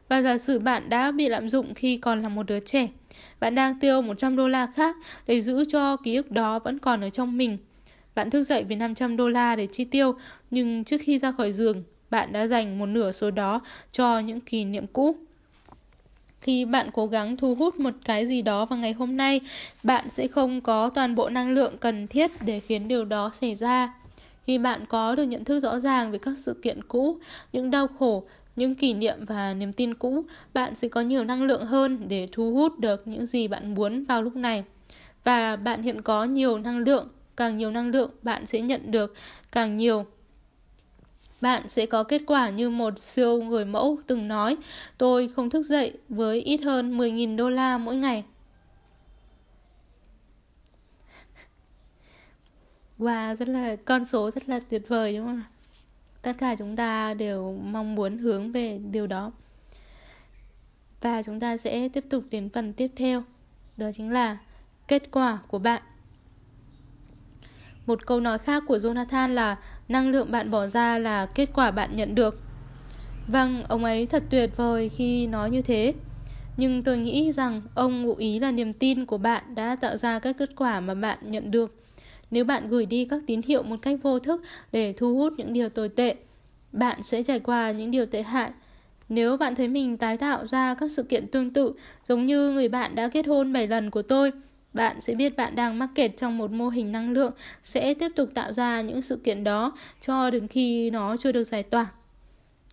[0.09, 2.87] Và giả sử bạn đã bị lạm dụng khi còn là một đứa trẻ.
[3.39, 4.95] Bạn đang tiêu 100 đô la khác
[5.27, 7.57] để giữ cho ký ức đó vẫn còn ở trong mình.
[8.15, 10.15] Bạn thức dậy với 500 đô la để chi tiêu,
[10.51, 14.41] nhưng trước khi ra khỏi giường, bạn đã dành một nửa số đó cho những
[14.41, 15.15] kỷ niệm cũ.
[16.41, 19.41] Khi bạn cố gắng thu hút một cái gì đó vào ngày hôm nay,
[19.83, 23.55] bạn sẽ không có toàn bộ năng lượng cần thiết để khiến điều đó xảy
[23.55, 23.93] ra.
[24.47, 27.19] Khi bạn có được nhận thức rõ ràng về các sự kiện cũ,
[27.53, 28.23] những đau khổ,
[28.55, 32.27] những kỷ niệm và niềm tin cũ, bạn sẽ có nhiều năng lượng hơn để
[32.31, 34.63] thu hút được những gì bạn muốn vào lúc này.
[35.23, 39.13] Và bạn hiện có nhiều năng lượng, càng nhiều năng lượng bạn sẽ nhận được
[39.51, 40.05] càng nhiều
[41.41, 44.57] bạn sẽ có kết quả như một siêu người mẫu từng nói,
[44.97, 48.23] tôi không thức dậy với ít hơn 10.000 đô la mỗi ngày.
[52.97, 55.43] Và rất là con số rất là tuyệt vời đúng không?
[56.21, 59.31] Tất cả chúng ta đều mong muốn hướng về điều đó.
[61.01, 63.23] Và chúng ta sẽ tiếp tục đến phần tiếp theo.
[63.77, 64.37] Đó chính là
[64.87, 65.81] kết quả của bạn.
[67.85, 71.71] Một câu nói khác của Jonathan là năng lượng bạn bỏ ra là kết quả
[71.71, 72.41] bạn nhận được.
[73.27, 75.93] Vâng, ông ấy thật tuyệt vời khi nói như thế.
[76.57, 80.19] Nhưng tôi nghĩ rằng ông ngụ ý là niềm tin của bạn đã tạo ra
[80.19, 81.75] các kết quả mà bạn nhận được.
[82.31, 85.53] Nếu bạn gửi đi các tín hiệu một cách vô thức để thu hút những
[85.53, 86.15] điều tồi tệ,
[86.71, 88.51] bạn sẽ trải qua những điều tệ hại.
[89.09, 91.73] Nếu bạn thấy mình tái tạo ra các sự kiện tương tự
[92.07, 94.31] giống như người bạn đã kết hôn 7 lần của tôi,
[94.73, 97.31] bạn sẽ biết bạn đang mắc kẹt trong một mô hình năng lượng
[97.63, 101.43] sẽ tiếp tục tạo ra những sự kiện đó cho đến khi nó chưa được
[101.43, 101.87] giải tỏa.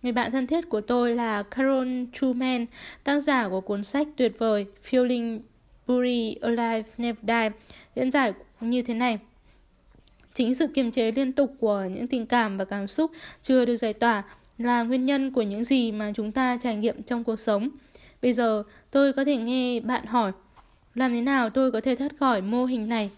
[0.03, 2.65] Người bạn thân thiết của tôi là Carol Truman,
[3.03, 5.39] tác giả của cuốn sách tuyệt vời Feeling
[5.87, 7.49] Bury Alive Never Die,
[7.95, 9.19] diễn giải như thế này.
[10.33, 13.75] Chính sự kiềm chế liên tục của những tình cảm và cảm xúc chưa được
[13.75, 14.23] giải tỏa
[14.57, 17.69] là nguyên nhân của những gì mà chúng ta trải nghiệm trong cuộc sống.
[18.21, 20.31] Bây giờ, tôi có thể nghe bạn hỏi
[20.95, 23.09] làm thế nào tôi có thể thoát khỏi mô hình này?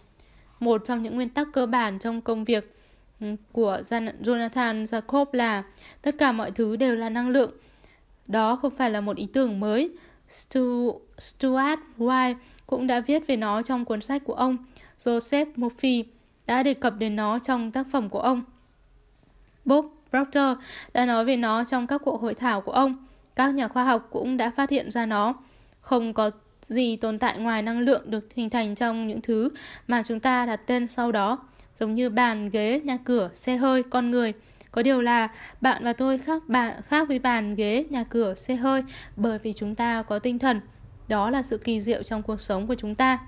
[0.60, 2.76] Một trong những nguyên tắc cơ bản trong công việc
[3.20, 3.82] ừ, của
[4.22, 5.64] Jonathan Jacob là
[6.02, 7.52] tất cả mọi thứ đều là năng lượng.
[8.28, 9.90] Đó không phải là một ý tưởng mới.
[10.30, 12.36] Stu, Stuart White
[12.68, 14.58] cũng đã viết về nó trong cuốn sách của ông.
[15.00, 16.04] Joseph Murphy
[16.48, 18.44] đã đề cập đến nó trong tác phẩm của ông.
[19.66, 20.58] Bob Proctor
[20.94, 23.08] đã nói về nó trong các cuộc hội thảo của ông.
[23.36, 25.34] Các nhà khoa học cũng đã phát hiện ra nó.
[25.82, 26.32] Không có
[26.68, 29.50] gì tồn tại ngoài năng lượng được hình thành trong những thứ
[29.88, 31.40] mà chúng ta đặt tên sau đó,
[31.80, 34.34] giống như bàn, ghế, nhà cửa, xe hơi, con người.
[34.72, 35.28] Có điều là
[35.62, 38.84] bạn và tôi khác bạn khác với bàn, ghế, nhà cửa, xe hơi
[39.16, 40.62] bởi vì chúng ta có tinh thần.
[41.08, 43.20] Đó là sự kỳ diệu trong cuộc sống của chúng ta.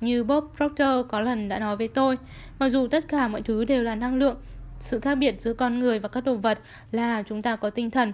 [0.00, 2.18] Như Bob Proctor có lần đã nói với tôi,
[2.58, 4.36] mặc dù tất cả mọi thứ đều là năng lượng,
[4.80, 6.58] sự khác biệt giữa con người và các đồ vật
[6.92, 8.12] là chúng ta có tinh thần.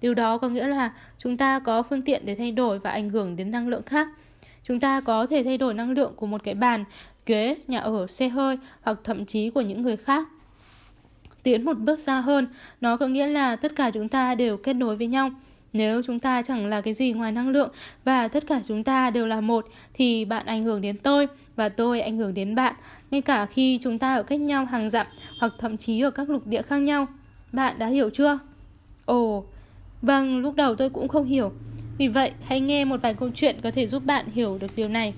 [0.00, 3.10] Điều đó có nghĩa là chúng ta có phương tiện để thay đổi và ảnh
[3.10, 4.08] hưởng đến năng lượng khác.
[4.62, 6.84] Chúng ta có thể thay đổi năng lượng của một cái bàn,
[7.26, 10.28] ghế, nhà ở, xe hơi hoặc thậm chí của những người khác.
[11.42, 12.46] Tiến một bước xa hơn,
[12.80, 15.30] nó có nghĩa là tất cả chúng ta đều kết nối với nhau.
[15.72, 17.70] Nếu chúng ta chẳng là cái gì ngoài năng lượng
[18.04, 21.68] và tất cả chúng ta đều là một thì bạn ảnh hưởng đến tôi và
[21.68, 22.74] tôi ảnh hưởng đến bạn,
[23.10, 25.06] ngay cả khi chúng ta ở cách nhau hàng dặm
[25.40, 27.06] hoặc thậm chí ở các lục địa khác nhau.
[27.52, 28.38] Bạn đã hiểu chưa?
[29.04, 29.44] Ồ,
[30.02, 31.52] vâng, lúc đầu tôi cũng không hiểu.
[31.98, 34.88] Vì vậy, hãy nghe một vài câu chuyện có thể giúp bạn hiểu được điều
[34.88, 35.14] này.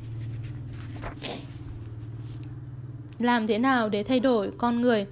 [3.19, 5.07] Làm thế nào để thay đổi con người?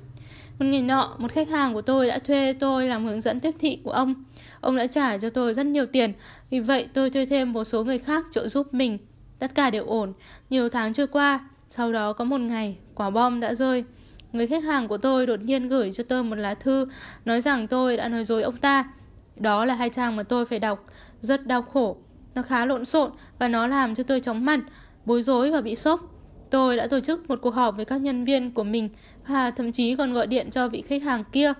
[0.58, 3.54] Một ngày nọ, một khách hàng của tôi đã thuê tôi làm hướng dẫn tiếp
[3.58, 4.14] thị của ông.
[4.62, 6.12] Ông đã trả cho tôi rất nhiều tiền,
[6.50, 8.98] vì vậy tôi thuê thêm một số người khác trợ giúp mình.
[9.38, 10.12] Tất cả đều ổn.
[10.50, 13.84] Nhiều tháng trôi qua, sau đó có một ngày, quả bom đã rơi.
[14.32, 16.86] Người khách hàng của tôi đột nhiên gửi cho tôi một lá thư
[17.24, 18.84] nói rằng tôi đã nói dối ông ta.
[19.36, 20.86] Đó là hai trang mà tôi phải đọc,
[21.20, 21.96] rất đau khổ.
[22.34, 24.60] Nó khá lộn xộn và nó làm cho tôi chóng mặt,
[25.04, 26.00] bối rối và bị sốc.
[26.50, 28.88] Tôi đã tổ chức một cuộc họp với các nhân viên của mình
[29.26, 31.52] và thậm chí còn gọi điện cho vị khách hàng kia.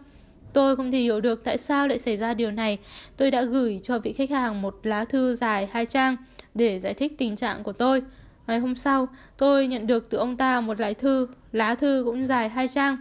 [0.53, 2.79] Tôi không thể hiểu được tại sao lại xảy ra điều này.
[3.17, 6.17] Tôi đã gửi cho vị khách hàng một lá thư dài hai trang
[6.55, 8.03] để giải thích tình trạng của tôi.
[8.47, 12.27] Ngày hôm sau, tôi nhận được từ ông ta một lá thư, lá thư cũng
[12.27, 12.97] dài hai trang,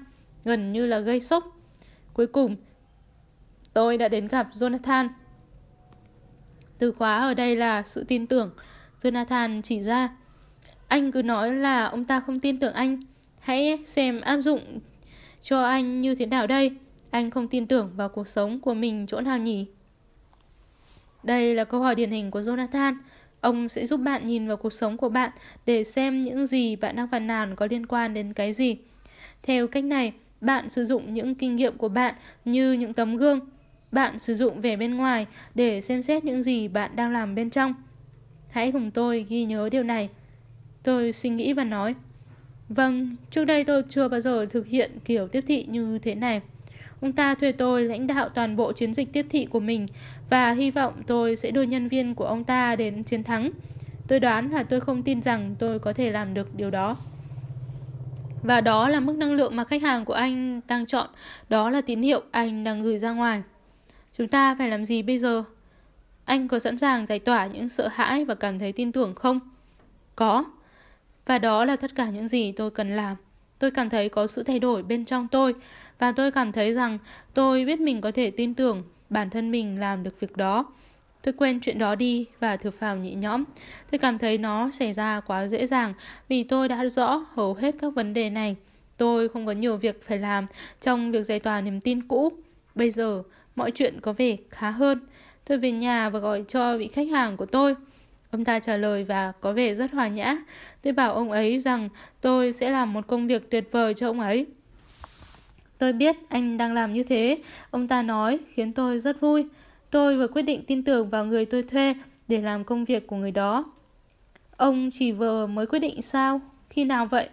[0.45, 1.57] gần như là gây sốc.
[2.13, 2.55] Cuối cùng,
[3.73, 5.09] tôi đã đến gặp Jonathan.
[6.79, 8.51] Từ khóa ở đây là sự tin tưởng.
[9.01, 10.09] Jonathan chỉ ra.
[10.87, 13.03] Anh cứ nói là ông ta không tin tưởng anh.
[13.39, 14.79] Hãy xem áp dụng
[15.41, 16.71] cho anh như thế nào đây.
[17.11, 19.65] Anh không tin tưởng vào cuộc sống của mình chỗ nào nhỉ?
[21.23, 22.95] Đây là câu hỏi điển hình của Jonathan.
[23.41, 25.31] Ông sẽ giúp bạn nhìn vào cuộc sống của bạn
[25.65, 28.77] để xem những gì bạn đang phàn nàn có liên quan đến cái gì.
[29.43, 33.39] Theo cách này, bạn sử dụng những kinh nghiệm của bạn như những tấm gương.
[33.91, 37.49] Bạn sử dụng vẻ bên ngoài để xem xét những gì bạn đang làm bên
[37.49, 37.73] trong.
[38.49, 40.09] Hãy cùng tôi ghi nhớ điều này.
[40.83, 41.95] Tôi suy nghĩ và nói.
[42.69, 46.41] Vâng, trước đây tôi chưa bao giờ thực hiện kiểu tiếp thị như thế này.
[47.01, 49.85] Ông ta thuê tôi lãnh đạo toàn bộ chiến dịch tiếp thị của mình
[50.29, 53.51] và hy vọng tôi sẽ đưa nhân viên của ông ta đến chiến thắng.
[54.07, 56.97] Tôi đoán là tôi không tin rằng tôi có thể làm được điều đó.
[58.43, 61.07] Và đó là mức năng lượng mà khách hàng của anh đang chọn.
[61.49, 63.41] Đó là tín hiệu anh đang gửi ra ngoài.
[64.17, 65.43] Chúng ta phải làm gì bây giờ?
[66.25, 69.39] Anh có sẵn sàng giải tỏa những sợ hãi và cảm thấy tin tưởng không?
[70.15, 70.45] Có.
[71.25, 73.17] Và đó là tất cả những gì tôi cần làm.
[73.61, 75.53] Tôi cảm thấy có sự thay đổi bên trong tôi
[75.99, 76.97] và tôi cảm thấy rằng
[77.33, 80.65] tôi biết mình có thể tin tưởng bản thân mình làm được việc đó.
[81.21, 83.43] Tôi quên chuyện đó đi và thở phào nhẹ nhõm.
[83.91, 85.93] Tôi cảm thấy nó xảy ra quá dễ dàng
[86.29, 88.55] vì tôi đã rõ hầu hết các vấn đề này.
[88.97, 90.45] Tôi không có nhiều việc phải làm
[90.81, 92.31] trong việc giải tỏa niềm tin cũ.
[92.75, 93.23] Bây giờ,
[93.55, 94.99] mọi chuyện có vẻ khá hơn.
[95.45, 97.75] Tôi về nhà và gọi cho vị khách hàng của tôi.
[98.31, 100.37] Ông ta trả lời và có vẻ rất hòa nhã.
[100.81, 101.89] Tôi bảo ông ấy rằng
[102.21, 104.45] tôi sẽ làm một công việc tuyệt vời cho ông ấy.
[105.77, 107.37] Tôi biết anh đang làm như thế,
[107.71, 109.45] ông ta nói, khiến tôi rất vui.
[109.89, 111.95] Tôi vừa quyết định tin tưởng vào người tôi thuê
[112.27, 113.65] để làm công việc của người đó.
[114.57, 116.41] Ông chỉ vừa mới quyết định sao?
[116.69, 117.29] Khi nào vậy?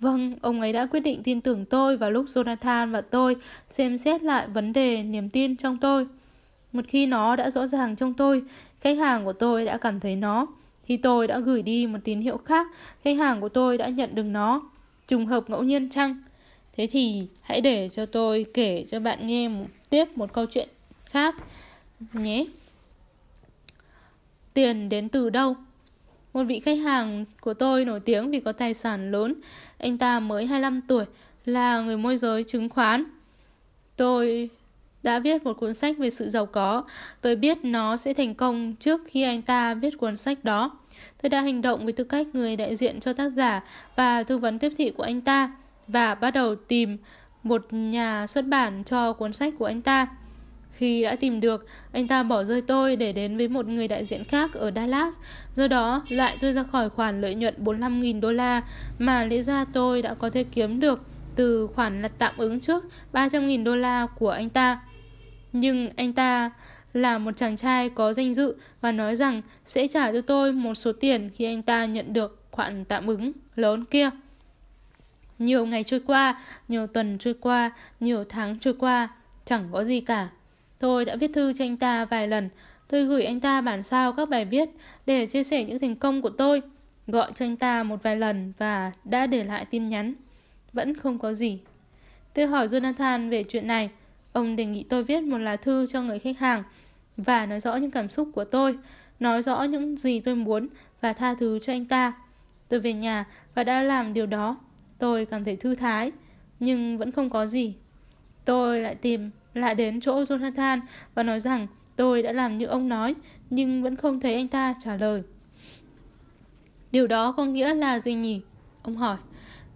[0.00, 3.36] Vâng, ông ấy đã quyết định tin tưởng tôi vào lúc Jonathan và tôi
[3.68, 6.06] xem xét lại vấn đề niềm tin trong tôi.
[6.72, 8.42] Một khi nó đã rõ ràng trong tôi,
[8.82, 10.46] khách hàng của tôi đã cảm thấy nó,
[10.86, 12.66] thì tôi đã gửi đi một tín hiệu khác,
[13.04, 14.62] khách hàng của tôi đã nhận được nó.
[15.08, 16.22] Trùng hợp ngẫu nhiên chăng?
[16.76, 20.68] Thế thì hãy để cho tôi kể cho bạn nghe một, tiếp một câu chuyện
[21.04, 21.34] khác
[22.12, 22.46] nhé.
[24.54, 25.56] Tiền đến từ đâu?
[26.32, 29.34] Một vị khách hàng của tôi nổi tiếng vì có tài sản lớn.
[29.78, 31.04] Anh ta mới 25 tuổi,
[31.44, 33.04] là người môi giới chứng khoán.
[33.96, 34.50] Tôi
[35.02, 36.84] đã viết một cuốn sách về sự giàu có.
[37.20, 40.70] Tôi biết nó sẽ thành công trước khi anh ta viết cuốn sách đó.
[41.22, 43.62] Tôi đã hành động với tư cách người đại diện cho tác giả
[43.96, 45.52] và tư vấn tiếp thị của anh ta
[45.88, 46.96] và bắt đầu tìm
[47.42, 50.06] một nhà xuất bản cho cuốn sách của anh ta.
[50.72, 54.04] Khi đã tìm được, anh ta bỏ rơi tôi để đến với một người đại
[54.04, 55.14] diện khác ở Dallas,
[55.56, 58.62] do đó loại tôi ra khỏi khoản lợi nhuận 45.000 đô la
[58.98, 61.02] mà lẽ ra tôi đã có thể kiếm được
[61.36, 64.80] từ khoản lặt tạm ứng trước 300.000 đô la của anh ta.
[65.52, 66.50] Nhưng anh ta
[66.92, 70.74] là một chàng trai có danh dự và nói rằng sẽ trả cho tôi một
[70.74, 74.10] số tiền khi anh ta nhận được khoản tạm ứng lớn kia.
[75.38, 79.08] Nhiều ngày trôi qua, nhiều tuần trôi qua, nhiều tháng trôi qua,
[79.44, 80.28] chẳng có gì cả.
[80.78, 82.48] Tôi đã viết thư cho anh ta vài lần.
[82.88, 84.68] Tôi gửi anh ta bản sao các bài viết
[85.06, 86.62] để chia sẻ những thành công của tôi.
[87.06, 90.14] Gọi cho anh ta một vài lần và đã để lại tin nhắn.
[90.72, 91.58] Vẫn không có gì.
[92.34, 93.90] Tôi hỏi Jonathan về chuyện này.
[94.32, 96.62] Ông đề nghị tôi viết một lá thư cho người khách hàng
[97.16, 98.78] và nói rõ những cảm xúc của tôi,
[99.20, 100.68] nói rõ những gì tôi muốn
[101.00, 102.12] và tha thứ cho anh ta.
[102.68, 104.56] Tôi về nhà và đã làm điều đó.
[104.98, 106.12] Tôi cảm thấy thư thái,
[106.60, 107.74] nhưng vẫn không có gì.
[108.44, 110.80] Tôi lại tìm, lại đến chỗ Jonathan
[111.14, 111.66] và nói rằng
[111.96, 113.14] tôi đã làm như ông nói,
[113.50, 115.22] nhưng vẫn không thấy anh ta trả lời.
[116.92, 118.40] Điều đó có nghĩa là gì nhỉ?
[118.82, 119.16] Ông hỏi.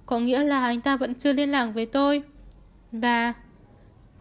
[0.07, 2.23] Có nghĩa là anh ta vẫn chưa liên lạc với tôi.
[2.93, 3.35] Và...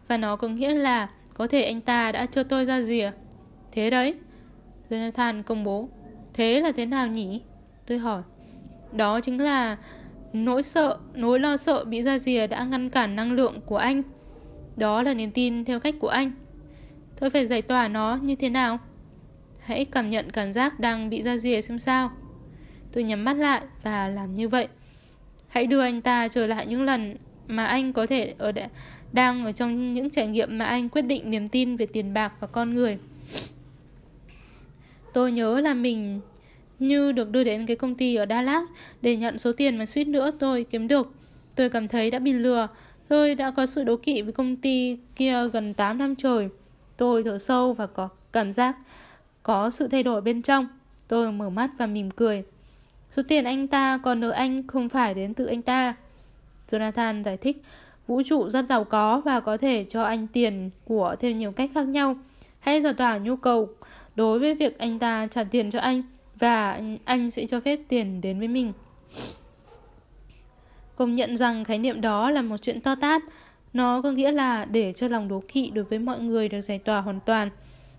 [0.08, 3.10] Và nó có nghĩa là có thể anh ta đã cho tôi ra rìa.
[3.72, 4.14] Thế đấy.
[4.90, 5.88] Jonathan công bố.
[6.34, 7.40] Thế là thế nào nhỉ?
[7.86, 8.22] Tôi hỏi.
[8.92, 9.76] Đó chính là
[10.44, 14.02] Nỗi sợ, nỗi lo sợ bị ra rìa đã ngăn cản năng lượng của anh.
[14.76, 16.32] Đó là niềm tin theo cách của anh.
[17.20, 18.78] Tôi phải giải tỏa nó như thế nào?
[19.60, 22.10] Hãy cảm nhận cảm giác đang bị ra rìa xem sao.
[22.92, 24.68] Tôi nhắm mắt lại và làm như vậy.
[25.48, 27.16] Hãy đưa anh ta trở lại những lần
[27.46, 28.68] mà anh có thể ở đã
[29.16, 32.32] đang ở trong những trải nghiệm mà anh quyết định niềm tin về tiền bạc
[32.40, 32.98] và con người.
[35.12, 36.20] Tôi nhớ là mình
[36.78, 38.68] như được đưa đến cái công ty ở Dallas
[39.02, 41.12] để nhận số tiền mà suýt nữa tôi kiếm được.
[41.54, 42.68] Tôi cảm thấy đã bị lừa.
[43.08, 46.48] Tôi đã có sự đố kỵ với công ty kia gần 8 năm trời.
[46.96, 48.76] Tôi thở sâu và có cảm giác
[49.42, 50.68] có sự thay đổi bên trong.
[51.08, 52.44] Tôi mở mắt và mỉm cười.
[53.10, 55.94] Số tiền anh ta còn nợ anh không phải đến từ anh ta.
[56.70, 57.62] Jonathan giải thích,
[58.06, 61.70] vũ trụ rất giàu có và có thể cho anh tiền của theo nhiều cách
[61.74, 62.16] khác nhau.
[62.58, 63.68] Hãy giải tỏa nhu cầu
[64.14, 66.02] đối với việc anh ta trả tiền cho anh
[66.38, 68.72] và anh sẽ cho phép tiền đến với mình.
[70.96, 73.22] Công nhận rằng khái niệm đó là một chuyện to tát.
[73.72, 76.78] Nó có nghĩa là để cho lòng đố kỵ đối với mọi người được giải
[76.78, 77.50] tỏa hoàn toàn.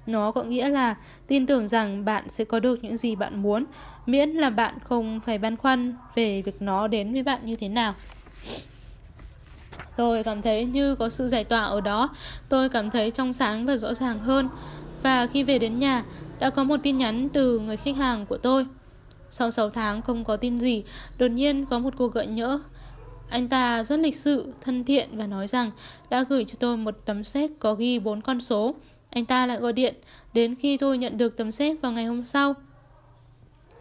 [0.05, 0.95] Nó có nghĩa là
[1.27, 3.65] tin tưởng rằng bạn sẽ có được những gì bạn muốn,
[4.05, 7.69] miễn là bạn không phải băn khoăn về việc nó đến với bạn như thế
[7.69, 7.95] nào.
[9.97, 12.09] Tôi cảm thấy như có sự giải tỏa ở đó,
[12.49, 14.49] tôi cảm thấy trong sáng và rõ ràng hơn.
[15.03, 16.03] Và khi về đến nhà,
[16.39, 18.65] đã có một tin nhắn từ người khách hàng của tôi.
[19.29, 20.83] Sau 6 tháng không có tin gì,
[21.17, 22.59] đột nhiên có một cuộc gợi nhỡ.
[23.29, 25.71] Anh ta rất lịch sự, thân thiện và nói rằng
[26.09, 28.75] đã gửi cho tôi một tấm séc có ghi bốn con số.
[29.09, 29.95] Anh ta lại gọi điện
[30.33, 32.53] đến khi tôi nhận được tấm séc vào ngày hôm sau.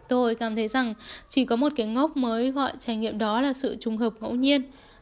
[0.09, 0.93] Tôi cảm thấy rằng
[1.29, 4.35] chỉ có một cái ngốc mới gọi trải nghiệm đó là sự trùng hợp ngẫu
[4.35, 4.61] nhiên.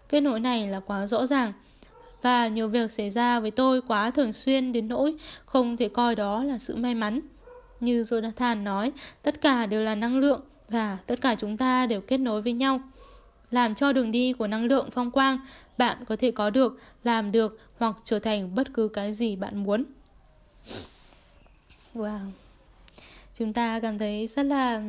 [0.09, 1.53] Kết nối này là quá rõ ràng.
[2.21, 5.15] Và nhiều việc xảy ra với tôi quá thường xuyên đến nỗi
[5.45, 7.21] không thể coi đó là sự may mắn.
[7.79, 8.91] Như Jonathan nói,
[9.21, 12.53] tất cả đều là năng lượng và tất cả chúng ta đều kết nối với
[12.53, 12.79] nhau.
[13.51, 15.39] Làm cho đường đi của năng lượng phong quang,
[15.77, 19.63] bạn có thể có được, làm được hoặc trở thành bất cứ cái gì bạn
[19.63, 19.83] muốn.
[21.93, 22.19] Wow.
[23.37, 24.81] Chúng ta cảm thấy rất là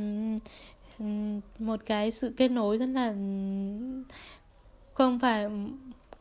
[1.58, 3.14] một cái sự kết nối rất là
[4.96, 5.50] không phải ừ,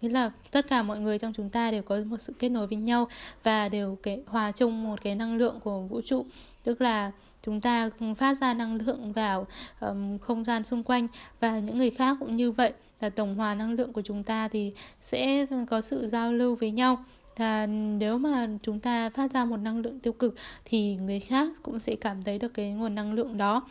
[0.01, 2.67] nghĩa là tất cả mọi người trong chúng ta đều có một sự kết nối
[2.67, 3.07] với nhau
[3.43, 6.25] và đều cái hòa chung một cái năng lượng của vũ trụ.
[6.63, 7.11] Tức là
[7.43, 9.47] chúng ta phát ra năng lượng vào
[9.79, 11.07] um, không gian xung quanh
[11.39, 12.73] và những người khác cũng như vậy.
[13.01, 16.71] Là tổng hòa năng lượng của chúng ta thì sẽ có sự giao lưu với
[16.71, 17.05] nhau.
[17.37, 20.35] Và nếu mà chúng ta phát ra một năng lượng tiêu cực
[20.65, 23.61] thì người khác cũng sẽ cảm thấy được cái nguồn năng lượng đó.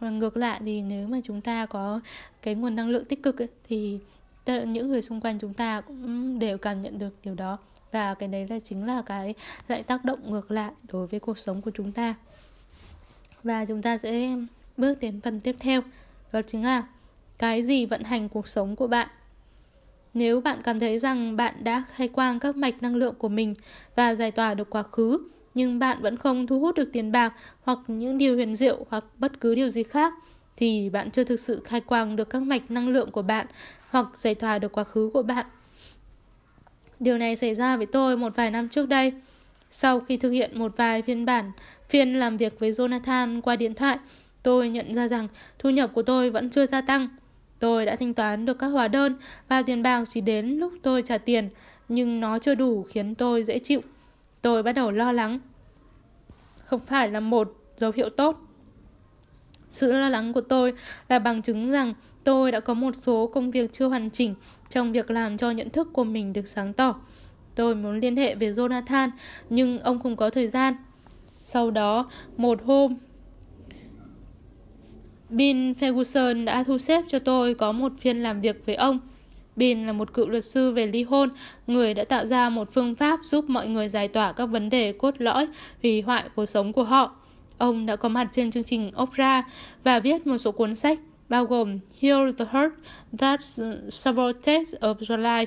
[0.00, 2.00] Và ngược lại thì nếu mà chúng ta có
[2.42, 3.98] cái nguồn năng lượng tích cực ấy, thì
[4.46, 7.58] những người xung quanh chúng ta cũng đều cảm nhận được điều đó.
[7.92, 9.34] Và cái đấy là chính là cái
[9.68, 12.14] lại tác động ngược lại đối với cuộc sống của chúng ta.
[13.42, 14.36] Và chúng ta sẽ
[14.76, 15.80] bước đến phần tiếp theo,
[16.32, 16.86] đó chính là
[17.38, 19.08] cái gì vận hành cuộc sống của bạn.
[20.14, 23.54] Nếu bạn cảm thấy rằng bạn đã khai quang các mạch năng lượng của mình
[23.96, 25.18] và giải tỏa được quá khứ,
[25.54, 29.04] nhưng bạn vẫn không thu hút được tiền bạc hoặc những điều huyền diệu hoặc
[29.18, 30.14] bất cứ điều gì khác
[30.56, 33.46] thì bạn chưa thực sự khai quang được các mạch năng lượng của bạn
[33.90, 35.46] hoặc giải tỏa được quá khứ của bạn.
[37.00, 39.12] Điều này xảy ra với tôi một vài năm trước đây.
[39.70, 41.52] Sau khi thực hiện một vài phiên bản
[41.88, 43.98] phiên làm việc với Jonathan qua điện thoại,
[44.42, 47.08] tôi nhận ra rằng thu nhập của tôi vẫn chưa gia tăng.
[47.58, 49.16] Tôi đã thanh toán được các hóa đơn
[49.48, 51.48] và tiền bạc chỉ đến lúc tôi trả tiền,
[51.88, 53.80] nhưng nó chưa đủ khiến tôi dễ chịu.
[54.42, 55.40] Tôi bắt đầu lo lắng.
[56.64, 58.51] Không phải là một dấu hiệu tốt.
[59.72, 60.72] Sự lo lắng của tôi
[61.08, 64.34] là bằng chứng rằng tôi đã có một số công việc chưa hoàn chỉnh
[64.70, 66.94] trong việc làm cho nhận thức của mình được sáng tỏ.
[67.54, 69.10] Tôi muốn liên hệ với Jonathan,
[69.50, 70.74] nhưng ông không có thời gian.
[71.44, 72.96] Sau đó, một hôm,
[75.28, 79.00] Bill Ferguson đã thu xếp cho tôi có một phiên làm việc với ông.
[79.56, 81.28] Bill là một cựu luật sư về ly hôn,
[81.66, 84.92] người đã tạo ra một phương pháp giúp mọi người giải tỏa các vấn đề
[84.92, 85.48] cốt lõi,
[85.82, 87.16] hủy hoại cuộc sống của họ.
[87.62, 89.44] Ông đã có mặt trên chương trình Oprah
[89.84, 90.98] và viết một số cuốn sách,
[91.28, 92.72] bao gồm Heal the Hurt
[93.18, 93.40] That
[93.88, 95.46] Sabotages of Your Life.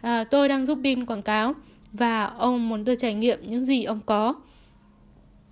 [0.00, 1.54] À, tôi đang giúp bin quảng cáo
[1.92, 4.34] và ông muốn tôi trải nghiệm những gì ông có.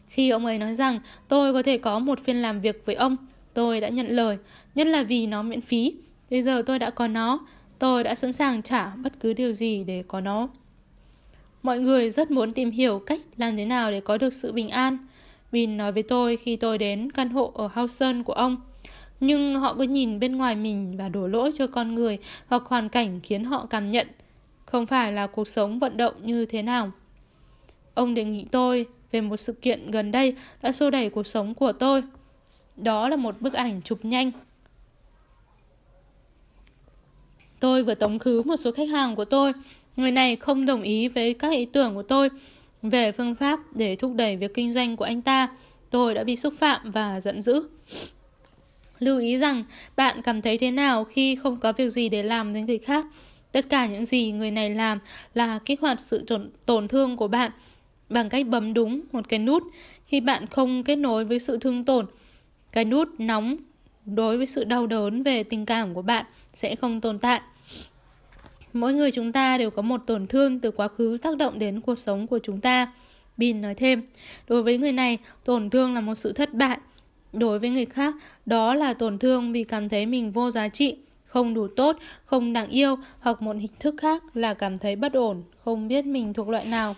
[0.06, 3.16] Khi ông ấy nói rằng tôi có thể có một phiên làm việc với ông,
[3.54, 4.38] tôi đã nhận lời,
[4.74, 5.94] nhất là vì nó miễn phí.
[6.30, 7.46] Bây giờ tôi đã có nó,
[7.78, 10.48] tôi đã sẵn sàng trả bất cứ điều gì để có nó.
[11.62, 14.68] Mọi người rất muốn tìm hiểu cách làm thế nào để có được sự bình
[14.68, 14.98] an
[15.56, 18.56] vin nói với tôi khi tôi đến căn hộ ở Hausen của ông.
[19.20, 22.88] Nhưng họ cứ nhìn bên ngoài mình và đổ lỗi cho con người hoặc hoàn
[22.88, 24.06] cảnh khiến họ cảm nhận.
[24.66, 26.90] Không phải là cuộc sống vận động như thế nào.
[27.94, 31.54] Ông đề nghị tôi về một sự kiện gần đây đã xô đẩy cuộc sống
[31.54, 32.02] của tôi.
[32.76, 34.30] Đó là một bức ảnh chụp nhanh.
[37.60, 39.52] Tôi vừa tống khứ một số khách hàng của tôi.
[39.96, 42.30] Người này không đồng ý với các ý tưởng của tôi
[42.90, 45.48] về phương pháp để thúc đẩy việc kinh doanh của anh ta.
[45.90, 47.68] Tôi đã bị xúc phạm và giận dữ.
[48.98, 49.64] Lưu ý rằng
[49.96, 53.06] bạn cảm thấy thế nào khi không có việc gì để làm với người khác.
[53.52, 54.98] Tất cả những gì người này làm
[55.34, 56.24] là kích hoạt sự
[56.66, 57.50] tổn thương của bạn
[58.08, 59.62] bằng cách bấm đúng một cái nút.
[60.06, 62.06] Khi bạn không kết nối với sự thương tổn,
[62.72, 63.56] cái nút nóng
[64.06, 66.24] đối với sự đau đớn về tình cảm của bạn
[66.54, 67.40] sẽ không tồn tại.
[68.76, 71.80] Mỗi người chúng ta đều có một tổn thương từ quá khứ tác động đến
[71.80, 72.92] cuộc sống của chúng ta.
[73.36, 74.02] Bin nói thêm,
[74.48, 76.78] đối với người này, tổn thương là một sự thất bại.
[77.32, 78.14] Đối với người khác,
[78.46, 82.52] đó là tổn thương vì cảm thấy mình vô giá trị, không đủ tốt, không
[82.52, 86.34] đáng yêu hoặc một hình thức khác là cảm thấy bất ổn, không biết mình
[86.34, 86.96] thuộc loại nào.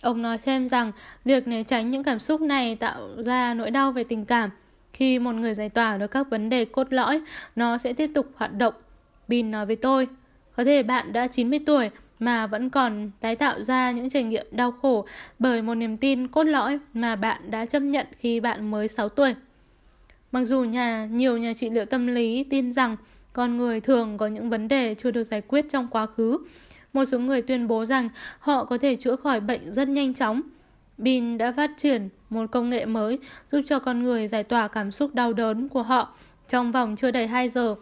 [0.00, 0.92] Ông nói thêm rằng
[1.24, 4.50] việc né tránh những cảm xúc này tạo ra nỗi đau về tình cảm.
[4.94, 7.20] Khi một người giải tỏa được các vấn đề cốt lõi,
[7.56, 8.74] nó sẽ tiếp tục hoạt động.
[9.28, 10.08] Bin nói với tôi,
[10.56, 14.46] có thể bạn đã 90 tuổi mà vẫn còn tái tạo ra những trải nghiệm
[14.50, 15.06] đau khổ
[15.38, 19.08] bởi một niềm tin cốt lõi mà bạn đã chấp nhận khi bạn mới 6
[19.08, 19.34] tuổi.
[20.32, 22.96] Mặc dù nhà nhiều nhà trị liệu tâm lý tin rằng
[23.32, 26.38] con người thường có những vấn đề chưa được giải quyết trong quá khứ,
[26.92, 30.42] một số người tuyên bố rằng họ có thể chữa khỏi bệnh rất nhanh chóng.
[30.98, 33.18] Bin đã phát triển một công nghệ mới
[33.52, 36.14] giúp cho con người giải tỏa cảm xúc đau đớn của họ
[36.48, 37.74] trong vòng chưa đầy 2 giờ.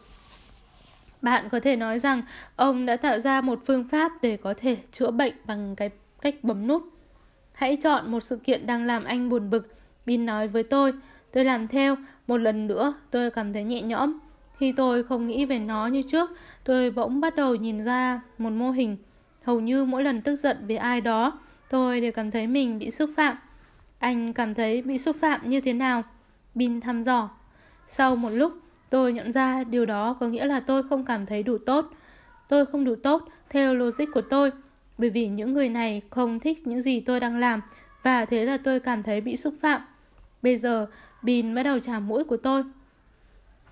[1.22, 2.22] Bạn có thể nói rằng
[2.56, 5.90] ông đã tạo ra một phương pháp để có thể chữa bệnh bằng cái
[6.20, 6.82] cách bấm nút.
[7.52, 9.74] Hãy chọn một sự kiện đang làm anh buồn bực.
[10.06, 10.92] Bin nói với tôi.
[11.32, 11.96] Tôi làm theo.
[12.26, 14.18] Một lần nữa, tôi cảm thấy nhẹ nhõm.
[14.58, 16.30] Khi tôi không nghĩ về nó như trước,
[16.64, 18.96] tôi bỗng bắt đầu nhìn ra một mô hình.
[19.44, 21.38] Hầu như mỗi lần tức giận về ai đó,
[21.72, 23.36] tôi đều cảm thấy mình bị xúc phạm.
[23.98, 26.02] Anh cảm thấy bị xúc phạm như thế nào?
[26.54, 27.30] Bin thăm dò.
[27.88, 28.52] Sau một lúc,
[28.90, 31.90] tôi nhận ra điều đó có nghĩa là tôi không cảm thấy đủ tốt.
[32.48, 34.50] Tôi không đủ tốt theo logic của tôi,
[34.98, 37.60] bởi vì những người này không thích những gì tôi đang làm
[38.02, 39.80] và thế là tôi cảm thấy bị xúc phạm.
[40.42, 40.86] Bây giờ,
[41.22, 42.62] Bin bắt đầu trả mũi của tôi.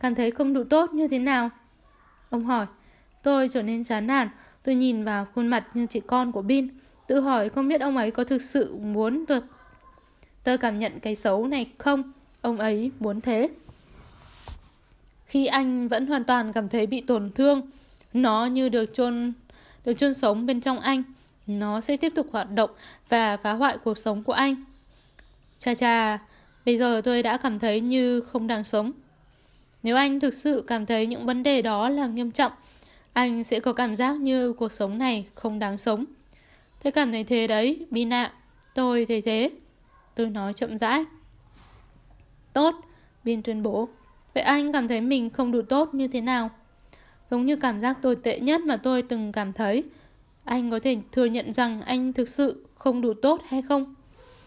[0.01, 1.51] Cảm thấy không đủ tốt như thế nào?
[2.31, 2.67] Ông hỏi.
[3.23, 4.29] Tôi trở nên chán nản.
[4.63, 6.69] Tôi nhìn vào khuôn mặt như chị con của Bin.
[7.11, 9.41] Tự hỏi không biết ông ấy có thực sự muốn tôi...
[10.45, 12.13] Tôi cảm nhận cái xấu này không?
[12.41, 13.49] Ông ấy muốn thế.
[15.27, 17.71] Khi anh vẫn hoàn toàn cảm thấy bị tổn thương,
[18.13, 19.33] nó như được chôn
[19.85, 21.03] được chôn sống bên trong anh.
[21.47, 22.71] Nó sẽ tiếp tục hoạt động
[23.09, 24.65] và phá hoại cuộc sống của anh.
[25.59, 26.19] Cha cha,
[26.67, 28.93] bây giờ tôi đã cảm thấy như không đang sống.
[29.83, 32.53] Nếu anh thực sự cảm thấy những vấn đề đó là nghiêm trọng,
[33.13, 36.05] anh sẽ có cảm giác như cuộc sống này không đáng sống.
[36.83, 38.33] Tôi cảm thấy thế đấy, Bina.
[38.75, 39.51] Tôi thấy thế.
[40.15, 41.05] Tôi nói chậm rãi.
[42.53, 42.75] Tốt,
[43.25, 43.89] Bin tuyên bố.
[44.35, 46.51] Vậy anh cảm thấy mình không đủ tốt như thế nào?
[47.31, 49.85] Giống như cảm giác tồi tệ nhất mà tôi từng cảm thấy.
[50.45, 53.95] Anh có thể thừa nhận rằng anh thực sự không đủ tốt hay không?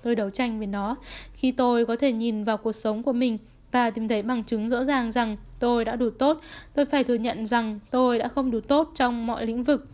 [0.01, 0.95] Tôi đấu tranh với nó.
[1.33, 3.37] Khi tôi có thể nhìn vào cuộc sống của mình
[3.71, 6.41] và tìm thấy bằng chứng rõ ràng rằng tôi đã đủ tốt,
[6.73, 9.87] tôi phải thừa nhận rằng tôi đã không đủ tốt trong mọi lĩnh vực.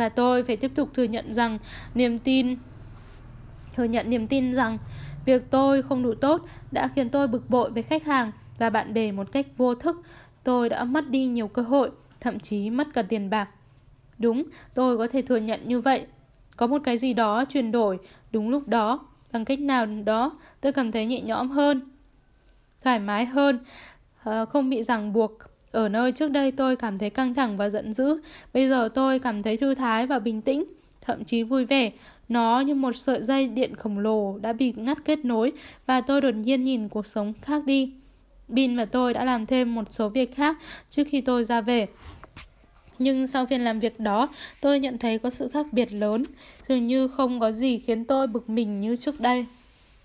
[0.00, 1.58] Và tôi phải tiếp tục thừa nhận rằng
[1.94, 2.56] niềm tin
[3.76, 4.78] thừa nhận niềm tin rằng
[5.24, 8.94] việc tôi không đủ tốt đã khiến tôi bực bội với khách hàng và bạn
[8.94, 10.02] bè một cách vô thức.
[10.44, 11.90] Tôi đã mất đi nhiều cơ hội,
[12.20, 13.48] thậm chí mất cả tiền bạc.
[14.18, 14.42] Đúng,
[14.74, 16.06] tôi có thể thừa nhận như vậy.
[16.56, 17.98] Có một cái gì đó chuyển đổi
[18.32, 19.06] đúng lúc đó.
[19.32, 21.90] Bằng cách nào đó, tôi cảm thấy nhẹ nhõm hơn,
[22.80, 23.58] thoải mái hơn,
[24.22, 25.49] ờ, không bị ràng buộc.
[25.72, 28.20] Ở nơi trước đây tôi cảm thấy căng thẳng và giận dữ,
[28.52, 30.64] bây giờ tôi cảm thấy thư thái và bình tĩnh,
[31.00, 31.90] thậm chí vui vẻ.
[32.28, 35.52] Nó như một sợi dây điện khổng lồ đã bị ngắt kết nối
[35.86, 37.92] và tôi đột nhiên nhìn cuộc sống khác đi.
[38.48, 40.58] Bin và tôi đã làm thêm một số việc khác
[40.90, 41.86] trước khi tôi ra về.
[42.98, 44.28] Nhưng sau phiên làm việc đó,
[44.60, 46.22] tôi nhận thấy có sự khác biệt lớn,
[46.68, 49.46] dường như không có gì khiến tôi bực mình như trước đây.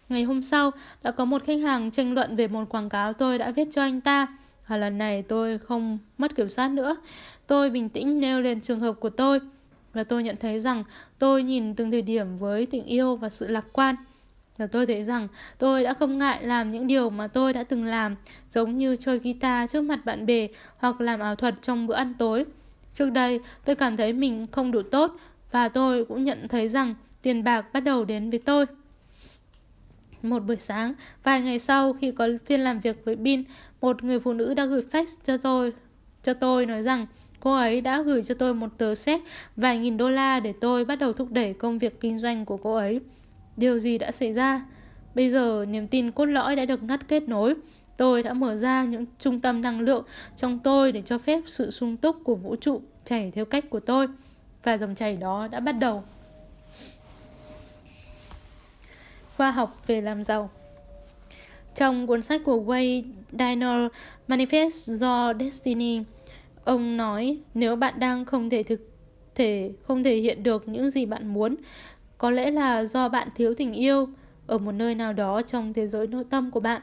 [0.09, 0.71] Ngày hôm sau,
[1.03, 3.81] đã có một khách hàng tranh luận về một quảng cáo tôi đã viết cho
[3.81, 4.27] anh ta.
[4.67, 6.95] Và lần này tôi không mất kiểm soát nữa.
[7.47, 9.39] Tôi bình tĩnh nêu lên trường hợp của tôi.
[9.93, 10.83] Và tôi nhận thấy rằng
[11.19, 13.95] tôi nhìn từng thời điểm với tình yêu và sự lạc quan.
[14.57, 17.83] Và tôi thấy rằng tôi đã không ngại làm những điều mà tôi đã từng
[17.83, 18.15] làm,
[18.53, 20.47] giống như chơi guitar trước mặt bạn bè
[20.77, 22.45] hoặc làm ảo thuật trong bữa ăn tối.
[22.93, 25.15] Trước đây, tôi cảm thấy mình không đủ tốt
[25.51, 28.65] và tôi cũng nhận thấy rằng tiền bạc bắt đầu đến với tôi.
[30.25, 33.43] Một buổi sáng, vài ngày sau khi có phiên làm việc với Bin,
[33.81, 35.73] một người phụ nữ đã gửi fax cho tôi.
[36.23, 37.07] Cho tôi nói rằng
[37.39, 39.21] cô ấy đã gửi cho tôi một tờ séc
[39.55, 42.57] vài nghìn đô la để tôi bắt đầu thúc đẩy công việc kinh doanh của
[42.57, 42.99] cô ấy.
[43.57, 44.65] Điều gì đã xảy ra?
[45.15, 47.53] Bây giờ niềm tin cốt lõi đã được ngắt kết nối.
[47.97, 50.03] Tôi đã mở ra những trung tâm năng lượng
[50.37, 53.79] trong tôi để cho phép sự sung túc của vũ trụ chảy theo cách của
[53.79, 54.07] tôi.
[54.63, 56.03] Và dòng chảy đó đã bắt đầu.
[59.37, 60.49] Khoa học về làm giàu
[61.75, 63.91] Trong cuốn sách của Wayne Diner
[64.27, 66.03] Manifest do Destiny,
[66.63, 68.91] ông nói nếu bạn đang không thể thực
[69.35, 71.55] thể không thể hiện được những gì bạn muốn,
[72.17, 74.07] có lẽ là do bạn thiếu tình yêu
[74.47, 76.81] ở một nơi nào đó trong thế giới nội tâm của bạn.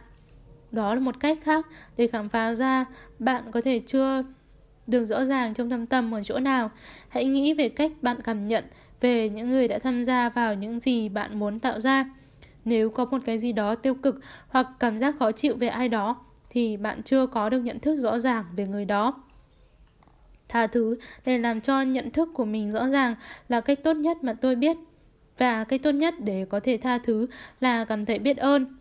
[0.71, 2.85] Đó là một cách khác để khám phá ra
[3.19, 4.23] bạn có thể chưa
[4.87, 6.71] được rõ ràng trong thâm tâm ở chỗ nào.
[7.09, 8.65] Hãy nghĩ về cách bạn cảm nhận
[9.01, 12.05] về những người đã tham gia vào những gì bạn muốn tạo ra.
[12.65, 15.89] Nếu có một cái gì đó tiêu cực hoặc cảm giác khó chịu về ai
[15.89, 16.17] đó
[16.51, 19.23] thì bạn chưa có được nhận thức rõ ràng về người đó.
[20.49, 23.15] Tha thứ để làm cho nhận thức của mình rõ ràng
[23.49, 24.77] là cách tốt nhất mà tôi biết.
[25.39, 27.27] Và cách tốt nhất để có thể tha thứ
[27.61, 28.79] là cảm thấy biết ơn.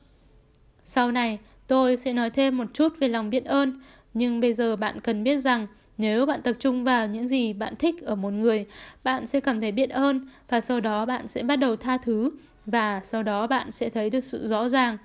[0.84, 3.82] Sau này, tôi sẽ nói thêm một chút về lòng biết ơn,
[4.14, 5.68] nhưng bây giờ bạn cần biết rằng
[5.98, 8.66] nếu bạn tập trung vào những gì bạn thích ở một người,
[9.04, 12.32] bạn sẽ cảm thấy biết ơn và sau đó bạn sẽ bắt đầu tha thứ
[12.66, 14.98] và sau đó bạn sẽ thấy được sự rõ ràng.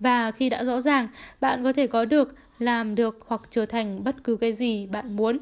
[0.00, 1.08] Và khi đã rõ ràng,
[1.40, 5.16] bạn có thể có được, làm được hoặc trở thành bất cứ cái gì bạn
[5.16, 5.38] muốn.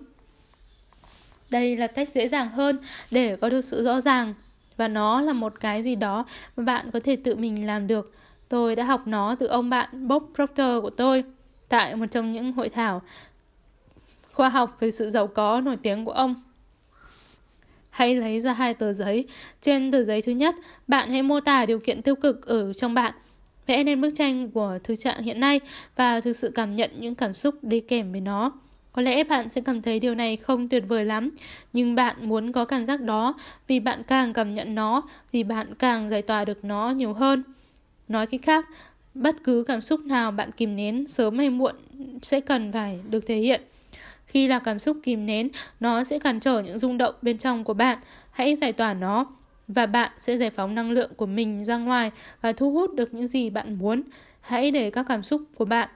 [1.51, 2.79] Đây là cách dễ dàng hơn
[3.11, 4.35] để có được sự rõ ràng
[4.77, 6.25] và nó là một cái gì đó
[6.57, 8.15] mà bạn có thể tự mình làm được.
[8.49, 11.25] Tôi đã học nó từ ông bạn Bob Proctor của tôi
[11.69, 13.03] tại một trong những hội thảo
[14.33, 16.35] khoa học về sự giàu có nổi tiếng của ông.
[17.95, 19.25] Hãy lấy ra hai tờ giấy.
[19.61, 20.55] Trên tờ giấy thứ nhất,
[20.89, 23.15] bạn hãy mô tả điều kiện tiêu cực ở trong bạn.
[23.67, 25.61] Vẽ nên bức tranh của thực trạng hiện nay
[25.97, 28.53] và thực sự cảm nhận những cảm xúc đi kèm với nó.
[28.93, 31.31] Có lẽ bạn sẽ cảm thấy điều này không tuyệt vời lắm,
[31.73, 33.35] nhưng bạn muốn có cảm giác đó
[33.67, 37.43] vì bạn càng cảm nhận nó thì bạn càng giải tỏa được nó nhiều hơn.
[38.09, 38.67] Nói cách khác,
[39.15, 41.75] bất cứ cảm xúc nào bạn kìm nén sớm hay muộn
[42.23, 43.61] sẽ cần phải được thể hiện.
[44.35, 45.49] Khi là cảm xúc kìm nén,
[45.80, 47.99] nó sẽ cản trở những rung động bên trong của bạn.
[48.30, 49.26] Hãy giải tỏa nó
[49.68, 52.11] và bạn sẽ giải phóng năng lượng của mình ra ngoài
[52.41, 54.03] và thu hút được những gì bạn muốn.
[54.41, 55.89] Hãy để các cảm xúc của bạn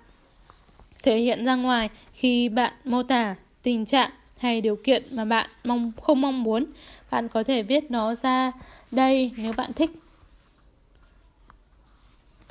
[1.03, 5.51] thể hiện ra ngoài khi bạn mô tả tình trạng hay điều kiện mà bạn
[5.65, 6.67] mong không mong muốn.
[7.11, 8.53] Bạn có thể viết nó ra
[8.91, 9.91] đây nếu bạn thích.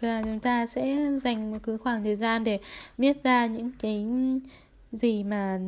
[0.02, 2.60] Và chúng ta sẽ dành một cứ khoảng thời gian để
[2.98, 4.06] viết ra những cái
[4.92, 5.60] gì mà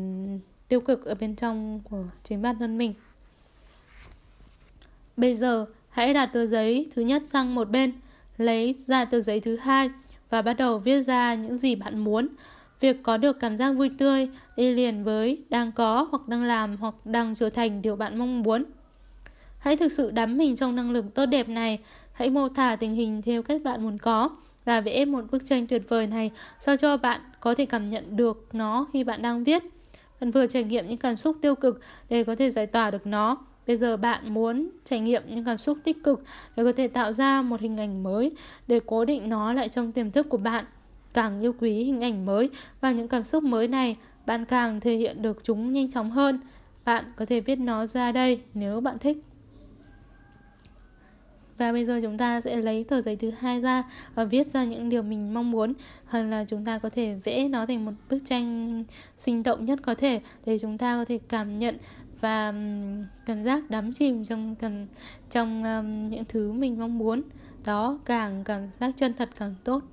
[0.68, 2.94] tiêu cực ở bên trong của chính bản thân mình.
[5.18, 7.92] Bây giờ, hãy đặt tờ giấy thứ nhất sang một bên,
[8.38, 9.90] lấy ra tờ giấy thứ hai
[10.30, 12.28] và bắt đầu viết ra những gì bạn muốn.
[12.80, 16.78] Việc có được cảm giác vui tươi đi liền với đang có hoặc đang làm
[16.78, 18.66] hoặc đang trở thành điều bạn mong muốn.
[19.60, 21.80] Hãy thực sự đắm mình trong năng lượng tốt đẹp này,
[22.14, 24.30] hãy mô tả tình hình theo cách bạn muốn có
[24.70, 28.16] và vẽ một bức tranh tuyệt vời này sao cho bạn có thể cảm nhận
[28.16, 29.64] được nó khi bạn đang viết.
[30.22, 33.08] Bạn vừa trải nghiệm những cảm xúc tiêu cực để có thể giải tỏa được
[33.08, 33.38] nó.
[33.68, 36.24] Bây giờ bạn muốn trải nghiệm những cảm xúc tích cực
[36.56, 38.32] để có thể tạo ra một hình ảnh mới
[38.68, 40.66] để cố định nó lại trong tiềm thức của bạn.
[41.14, 42.50] Càng yêu quý hình ảnh mới
[42.82, 43.96] và những cảm xúc mới này,
[44.26, 46.40] bạn càng thể hiện được chúng nhanh chóng hơn.
[46.86, 49.18] Bạn có thể viết nó ra đây nếu bạn thích.
[51.60, 53.84] Và bây giờ chúng ta sẽ lấy tờ giấy thứ hai ra
[54.16, 55.74] và viết ra những điều mình mong muốn.
[56.06, 58.84] Hoặc là chúng ta có thể vẽ nó thành một bức tranh
[59.18, 61.78] sinh động nhất có thể để chúng ta có thể cảm nhận
[62.22, 62.54] và
[63.26, 64.88] cảm giác đắm chìm trong cần
[65.32, 67.22] trong um, những thứ mình mong muốn.
[67.66, 69.84] Đó càng cảm giác chân thật càng tốt.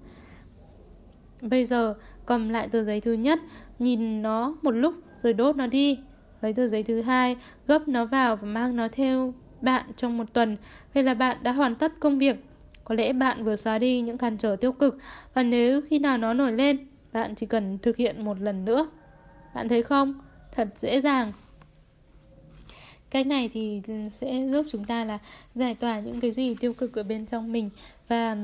[1.40, 1.94] Bây giờ
[2.26, 3.38] cầm lại tờ giấy thứ nhất
[3.78, 5.98] nhìn nó một lúc rồi đốt nó đi.
[6.40, 7.36] Lấy tờ giấy thứ hai
[7.66, 10.56] gấp nó vào và mang nó theo bạn trong một tuần
[10.94, 12.36] Vậy là bạn đã hoàn tất công việc
[12.84, 14.98] Có lẽ bạn vừa xóa đi những cản trở tiêu cực.
[15.34, 18.88] Và nếu khi nào nó nổi lên Bạn chỉ cần thực hiện một lần nữa.
[19.54, 20.14] Bạn thấy không?
[20.52, 21.32] Thật dễ dàng.
[23.10, 23.82] Cách này thì
[24.12, 25.18] sẽ giúp chúng ta là
[25.54, 27.70] giải tỏa những cái gì tiêu cực ở bên trong mình
[28.08, 28.36] Và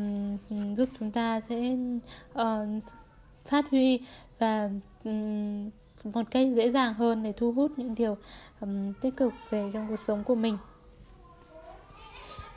[0.76, 1.76] giúp chúng ta sẽ
[2.32, 2.82] uh,
[3.44, 4.00] phát huy
[4.38, 4.70] và
[5.04, 5.70] um,
[6.04, 8.16] một cách dễ dàng hơn để thu hút những điều
[8.60, 10.56] um, tích cực về trong cuộc sống của mình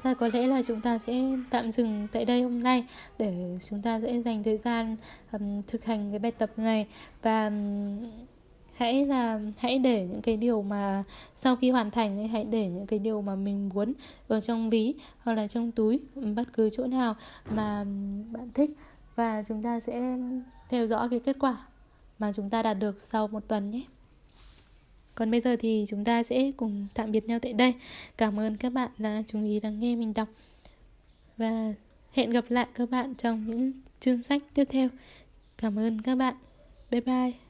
[0.06, 2.86] và có lẽ là chúng ta sẽ tạm dừng tại đây hôm nay
[3.18, 4.95] để chúng ta sẽ dành thời gian
[5.32, 6.88] um, thực hành cái bài tập này.
[7.22, 8.10] Và um,
[8.76, 11.03] hãy là hãy để những cái điều mà
[11.36, 13.93] sau khi hoàn thành hãy để những cái điều mà mình muốn
[14.28, 17.16] ở trong ví hoặc là trong túi bất cứ chỗ nào
[17.49, 17.84] mà
[18.32, 18.72] bạn thích.
[19.16, 20.18] Và chúng ta sẽ
[20.70, 21.58] theo dõi cái kết quả
[22.20, 23.82] mà chúng ta đạt được sau một tuần nhé
[25.16, 27.74] còn bây giờ thì chúng ta sẽ cùng tạm biệt nhau tại đây.
[28.18, 30.28] Cảm ơn các bạn đã chú ý lắng nghe mình đọc.
[31.38, 31.74] Và
[32.11, 34.89] hẹn gặp lại các bạn trong những chương sách tiếp theo.
[35.57, 36.36] Cảm ơn các bạn.
[36.91, 37.45] Bye bye.